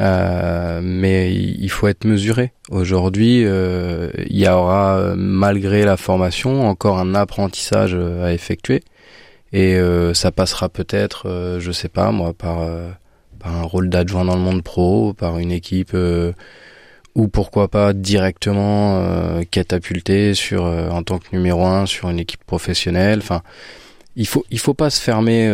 Euh, 0.00 0.80
mais 0.82 1.32
il 1.32 1.68
faut 1.68 1.86
être 1.86 2.04
mesuré. 2.04 2.50
Aujourd'hui, 2.68 3.42
il 3.42 4.36
y 4.36 4.48
aura, 4.48 5.14
malgré 5.16 5.84
la 5.84 5.96
formation, 5.96 6.66
encore 6.68 6.98
un 6.98 7.14
apprentissage 7.14 7.94
à 7.94 8.32
effectuer. 8.32 8.82
Et 9.52 9.78
ça 10.14 10.32
passera 10.32 10.68
peut-être, 10.68 11.58
je 11.60 11.70
sais 11.70 11.88
pas 11.88 12.10
moi, 12.10 12.32
par 12.32 12.66
par 13.44 13.54
un 13.54 13.62
rôle 13.62 13.90
d'adjoint 13.90 14.24
dans 14.24 14.36
le 14.36 14.40
monde 14.40 14.62
pro, 14.62 15.12
par 15.12 15.38
une 15.38 15.52
équipe 15.52 15.90
euh, 15.92 16.32
ou 17.14 17.28
pourquoi 17.28 17.68
pas 17.68 17.92
directement 17.92 18.96
euh, 18.96 19.42
catapulté 19.48 20.32
sur 20.32 20.64
euh, 20.64 20.88
en 20.88 21.02
tant 21.02 21.18
que 21.18 21.26
numéro 21.32 21.64
un 21.66 21.84
sur 21.84 22.08
une 22.08 22.18
équipe 22.18 22.42
professionnelle. 22.44 23.18
Enfin, 23.18 23.42
il 24.16 24.26
faut 24.26 24.46
il 24.50 24.58
faut 24.58 24.72
pas 24.72 24.88
se 24.88 25.00
fermer 25.00 25.50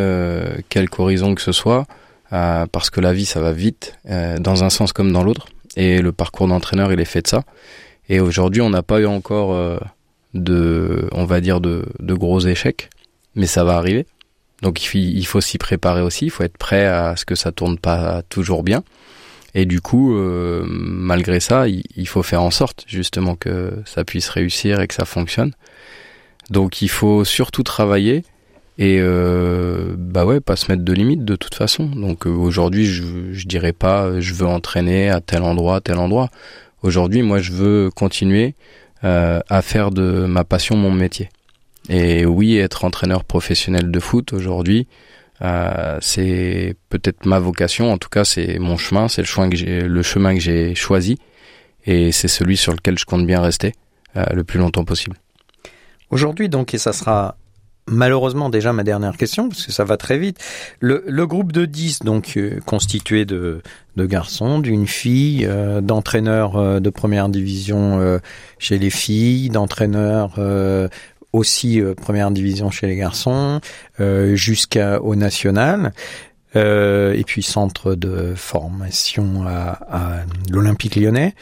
quelque 0.68 1.00
horizon 1.00 1.34
que 1.34 1.40
ce 1.40 1.52
soit 1.52 1.86
parce 2.28 2.90
que 2.90 3.00
la 3.00 3.14
vie 3.14 3.24
ça 3.24 3.40
va 3.40 3.52
vite 3.52 3.94
dans 4.04 4.64
un 4.64 4.68
sens 4.68 4.92
comme 4.92 5.12
dans 5.12 5.24
l'autre 5.24 5.46
et 5.76 6.02
le 6.02 6.12
parcours 6.12 6.46
d'entraîneur 6.46 6.92
il 6.92 7.00
est 7.00 7.06
fait 7.06 7.22
de 7.22 7.26
ça. 7.26 7.42
Et 8.10 8.20
aujourd'hui 8.20 8.60
on 8.60 8.68
n'a 8.68 8.82
pas 8.82 9.00
eu 9.00 9.06
encore 9.06 9.80
de 10.34 11.08
on 11.12 11.24
va 11.24 11.40
dire 11.40 11.62
de, 11.62 11.86
de 12.00 12.14
gros 12.14 12.40
échecs, 12.40 12.90
mais 13.34 13.46
ça 13.46 13.64
va 13.64 13.76
arriver. 13.76 14.04
Donc 14.62 14.94
il 14.94 15.26
faut 15.26 15.40
s'y 15.40 15.58
préparer 15.58 16.02
aussi, 16.02 16.26
il 16.26 16.30
faut 16.30 16.42
être 16.42 16.58
prêt 16.58 16.86
à 16.86 17.16
ce 17.16 17.24
que 17.24 17.34
ça 17.34 17.52
tourne 17.52 17.78
pas 17.78 18.22
toujours 18.28 18.62
bien. 18.62 18.82
Et 19.54 19.64
du 19.64 19.80
coup, 19.80 20.14
euh, 20.16 20.64
malgré 20.66 21.40
ça, 21.40 21.66
il, 21.68 22.08
faut 22.08 22.22
faire 22.22 22.42
en 22.42 22.50
sorte 22.50 22.84
justement 22.86 23.34
que 23.34 23.72
ça 23.84 24.04
puisse 24.04 24.28
réussir 24.28 24.80
et 24.80 24.86
que 24.86 24.94
ça 24.94 25.04
fonctionne. 25.04 25.52
Donc 26.50 26.82
il 26.82 26.88
faut 26.88 27.24
surtout 27.24 27.62
travailler 27.62 28.24
et 28.78 28.98
euh, 29.00 29.94
bah 29.98 30.24
ouais, 30.24 30.40
pas 30.40 30.56
se 30.56 30.70
mettre 30.70 30.84
de 30.84 30.92
limites 30.92 31.24
de 31.24 31.36
toute 31.36 31.54
façon. 31.54 31.86
Donc 31.86 32.26
euh, 32.26 32.30
aujourd'hui, 32.30 32.86
je, 32.86 33.32
je 33.32 33.46
dirais 33.46 33.72
pas 33.72 34.20
je 34.20 34.34
veux 34.34 34.46
entraîner 34.46 35.10
à 35.10 35.20
tel 35.20 35.42
endroit, 35.42 35.80
tel 35.80 35.98
endroit. 35.98 36.30
Aujourd'hui, 36.82 37.22
moi, 37.22 37.40
je 37.40 37.52
veux 37.52 37.90
continuer 37.94 38.54
à 39.02 39.62
faire 39.62 39.90
de 39.90 40.26
ma 40.26 40.44
passion 40.44 40.76
mon 40.76 40.90
métier. 40.90 41.30
Et 41.88 42.26
oui, 42.26 42.58
être 42.58 42.84
entraîneur 42.84 43.24
professionnel 43.24 43.90
de 43.90 44.00
foot 44.00 44.32
aujourd'hui, 44.32 44.86
euh, 45.42 45.98
c'est 46.00 46.76
peut-être 46.88 47.24
ma 47.24 47.38
vocation. 47.38 47.92
En 47.92 47.98
tout 47.98 48.08
cas, 48.08 48.24
c'est 48.24 48.58
mon 48.58 48.76
chemin, 48.76 49.08
c'est 49.08 49.22
le 49.22 49.26
chemin 49.26 49.48
que 49.48 49.56
j'ai, 49.56 49.82
le 49.82 50.02
chemin 50.02 50.34
que 50.34 50.40
j'ai 50.40 50.74
choisi, 50.74 51.18
et 51.86 52.12
c'est 52.12 52.28
celui 52.28 52.56
sur 52.56 52.72
lequel 52.72 52.98
je 52.98 53.06
compte 53.06 53.26
bien 53.26 53.40
rester 53.40 53.74
euh, 54.16 54.24
le 54.34 54.44
plus 54.44 54.58
longtemps 54.58 54.84
possible. 54.84 55.16
Aujourd'hui, 56.10 56.48
donc, 56.48 56.74
et 56.74 56.78
ça 56.78 56.92
sera 56.92 57.36
malheureusement 57.86 58.50
déjà 58.50 58.72
ma 58.72 58.84
dernière 58.84 59.16
question 59.16 59.48
parce 59.48 59.66
que 59.66 59.72
ça 59.72 59.84
va 59.84 59.96
très 59.96 60.18
vite. 60.18 60.38
Le, 60.80 61.26
groupe 61.26 61.50
de 61.50 61.64
10 61.64 62.00
donc 62.00 62.34
euh, 62.36 62.60
constitué 62.66 63.24
de, 63.24 63.62
de 63.96 64.06
garçons, 64.06 64.58
d'une 64.58 64.86
fille, 64.86 65.48
d'entraîneurs 65.80 66.80
de 66.80 66.90
première 66.90 67.28
division 67.28 68.20
chez 68.58 68.78
les 68.78 68.90
filles, 68.90 69.48
d'entraîneurs 69.48 70.38
aussi 71.32 71.80
euh, 71.80 71.94
première 71.94 72.30
division 72.30 72.70
chez 72.70 72.86
les 72.86 72.96
garçons, 72.96 73.60
euh, 74.00 74.34
jusqu'au 74.34 75.14
national. 75.14 75.92
Euh, 76.56 77.12
et 77.12 77.22
puis 77.22 77.44
centre 77.44 77.94
de 77.94 78.34
formation 78.34 79.46
à, 79.46 80.24
l'Olympique 80.50 80.96
lyonnais. 80.96 81.34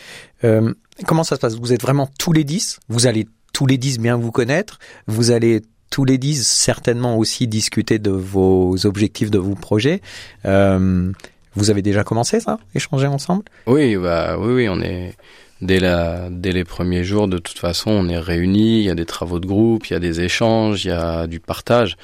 Comment 1.06 1.24
ça 1.24 1.36
se 1.36 1.40
passe? 1.40 1.54
Vous 1.54 1.72
êtes 1.72 1.80
vraiment 1.80 2.10
tous 2.18 2.34
les 2.34 2.44
dix? 2.44 2.78
Vous 2.88 3.06
allez 3.06 3.26
tous 3.54 3.64
les 3.64 3.78
dix 3.78 3.98
bien 3.98 4.16
vous 4.16 4.32
connaître? 4.32 4.78
Vous 5.06 5.30
allez 5.30 5.62
tous 5.88 6.04
les 6.04 6.18
dix 6.18 6.46
certainement 6.46 7.16
aussi 7.16 7.46
discuter 7.46 7.98
de 7.98 8.10
vos 8.10 8.84
objectifs, 8.84 9.30
de 9.30 9.38
vos 9.38 9.54
projets. 9.54 10.02
Vous 10.44 11.70
avez 11.70 11.82
déjà 11.82 12.04
commencé 12.04 12.38
ça 12.40 12.58
Échanger 12.74 13.06
ensemble? 13.06 13.44
Oui, 13.66 13.96
bah 13.96 14.36
oui, 14.38 14.52
oui, 14.52 14.68
on 14.68 14.80
est 14.82 15.16
dès, 15.60 15.80
la, 15.80 16.28
dès 16.30 16.52
les 16.52 16.64
premiers 16.64 17.04
jours, 17.04 17.28
de 17.28 17.38
toute 17.38 17.58
façon, 17.58 17.90
on 17.90 18.08
est 18.08 18.18
réunis, 18.18 18.78
il 18.78 18.84
y 18.84 18.90
a 18.90 18.94
des 18.94 19.06
travaux 19.06 19.40
de 19.40 19.46
groupe, 19.46 19.86
il 19.88 19.92
y 19.92 19.96
a 19.96 20.00
des 20.00 20.20
échanges, 20.20 20.84
il 20.84 20.88
y 20.88 20.92
a 20.92 21.26
du 21.26 21.40
partage. 21.40 21.96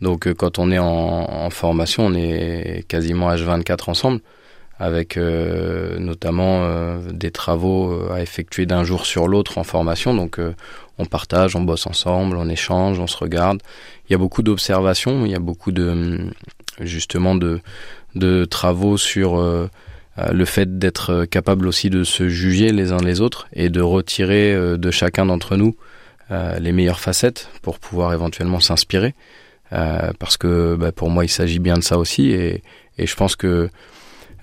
Donc 0.00 0.26
euh, 0.26 0.34
quand 0.34 0.58
on 0.58 0.70
est 0.70 0.78
en, 0.78 1.50
formation, 1.50 2.06
on 2.06 2.14
est 2.14 2.84
quasiment 2.88 3.30
H24 3.32 3.90
ensemble, 3.90 4.20
avec 4.78 5.16
euh, 5.16 5.98
notamment 5.98 6.62
euh, 6.62 7.00
des 7.12 7.30
travaux 7.30 8.10
à 8.10 8.22
effectuer 8.22 8.66
d'un 8.66 8.84
jour 8.84 9.04
sur 9.04 9.28
l'autre 9.28 9.58
en 9.58 9.64
formation. 9.64 10.14
Donc 10.14 10.38
on 10.98 11.04
partage, 11.06 11.56
on 11.56 11.62
bosse 11.62 11.86
ensemble, 11.86 12.36
on 12.36 12.48
échange, 12.48 12.98
on 12.98 13.06
se 13.06 13.16
regarde. 13.16 13.60
Il 14.08 14.12
y 14.12 14.14
a 14.14 14.18
beaucoup 14.18 14.42
d'observations, 14.42 15.26
il 15.26 15.32
y 15.32 15.34
a 15.34 15.40
beaucoup 15.40 15.72
de 15.72 16.30
justement 16.80 17.34
de, 17.34 17.60
de 18.14 18.44
travaux 18.44 18.96
sur 18.96 19.38
euh, 19.38 19.68
le 20.32 20.44
fait 20.44 20.78
d'être 20.78 21.10
euh, 21.10 21.26
capable 21.26 21.66
aussi 21.66 21.90
de 21.90 22.04
se 22.04 22.28
juger 22.28 22.72
les 22.72 22.92
uns 22.92 22.98
les 22.98 23.20
autres 23.20 23.48
et 23.52 23.68
de 23.68 23.80
retirer 23.80 24.52
euh, 24.52 24.76
de 24.76 24.90
chacun 24.90 25.26
d'entre 25.26 25.56
nous 25.56 25.76
les 26.60 26.70
meilleures 26.70 27.00
facettes 27.00 27.48
pour 27.60 27.80
pouvoir 27.80 28.12
éventuellement 28.12 28.60
s'inspirer. 28.60 29.16
parce 29.70 30.36
que 30.36 30.76
bah, 30.76 30.92
pour 30.92 31.10
moi, 31.10 31.24
il 31.24 31.28
s'agit 31.28 31.58
bien 31.58 31.74
de 31.74 31.82
ça 31.82 31.98
aussi. 31.98 32.30
Et, 32.30 32.62
et 32.98 33.08
je 33.08 33.16
pense 33.16 33.34
que 33.34 33.68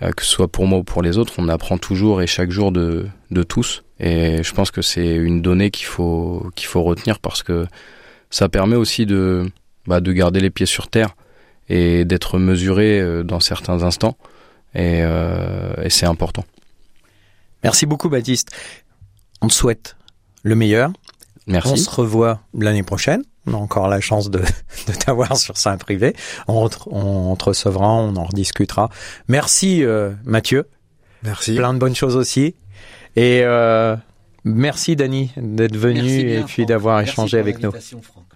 que 0.01 0.25
ce 0.25 0.29
soit 0.29 0.49
pour 0.49 0.67
moi 0.67 0.79
ou 0.79 0.83
pour 0.83 1.01
les 1.01 1.17
autres, 1.17 1.35
on 1.37 1.47
apprend 1.47 1.77
toujours 1.77 2.21
et 2.21 2.27
chaque 2.27 2.51
jour 2.51 2.73
de, 2.73 3.07
de 3.31 3.41
tous. 3.41 3.85
Et 4.01 4.43
je 4.43 4.53
pense 4.53 4.69
que 4.69 4.81
c'est 4.81 5.15
une 5.15 5.41
donnée 5.41 5.71
qu'il 5.71 5.85
faut 5.85 6.51
qu'il 6.57 6.67
faut 6.67 6.83
retenir 6.83 7.19
parce 7.19 7.41
que 7.41 7.65
ça 8.31 8.49
permet 8.49 8.75
aussi 8.75 9.05
de 9.05 9.49
bah, 9.85 10.01
de 10.01 10.11
garder 10.11 10.41
les 10.41 10.49
pieds 10.49 10.65
sur 10.65 10.89
terre 10.89 11.15
et 11.69 12.03
d'être 12.03 12.37
mesuré 12.37 13.23
dans 13.23 13.39
certains 13.39 13.83
instants 13.83 14.17
et, 14.77 15.01
euh, 15.01 15.73
et 15.83 15.89
c'est 15.89 16.05
important. 16.05 16.45
Merci 17.63 17.87
beaucoup 17.87 18.09
Baptiste. 18.09 18.51
On 19.41 19.47
te 19.47 19.53
souhaite 19.53 19.97
le 20.43 20.55
meilleur. 20.55 20.91
Merci. 21.47 21.71
On 21.71 21.75
se 21.75 21.89
revoit 21.89 22.41
l'année 22.53 22.83
prochaine. 22.83 23.23
On 23.47 23.53
a 23.53 23.57
encore 23.57 23.87
la 23.87 23.99
chance 24.01 24.29
de, 24.29 24.39
de 24.87 24.93
t'avoir 24.93 25.35
sur 25.35 25.57
Saint 25.57 25.77
Privé. 25.77 26.15
On, 26.47 26.69
on, 26.85 27.35
te 27.35 27.45
recevra, 27.45 27.91
on 27.91 28.15
en 28.15 28.25
rediscutera. 28.25 28.89
Merci 29.27 29.83
euh, 29.83 30.11
Mathieu. 30.25 30.69
Merci. 31.23 31.55
Plein 31.55 31.73
de 31.73 31.79
bonnes 31.79 31.95
choses 31.95 32.15
aussi. 32.15 32.53
Et 33.15 33.41
euh, 33.43 33.95
merci 34.43 34.95
Dani 34.95 35.31
d'être 35.37 35.75
venu 35.75 36.01
merci 36.03 36.23
bien, 36.23 36.39
et 36.39 36.43
puis 36.43 36.65
d'avoir 36.67 37.01
échangé 37.01 37.39
avec 37.39 37.63
nous. 37.63 37.71
Franck. 37.71 38.26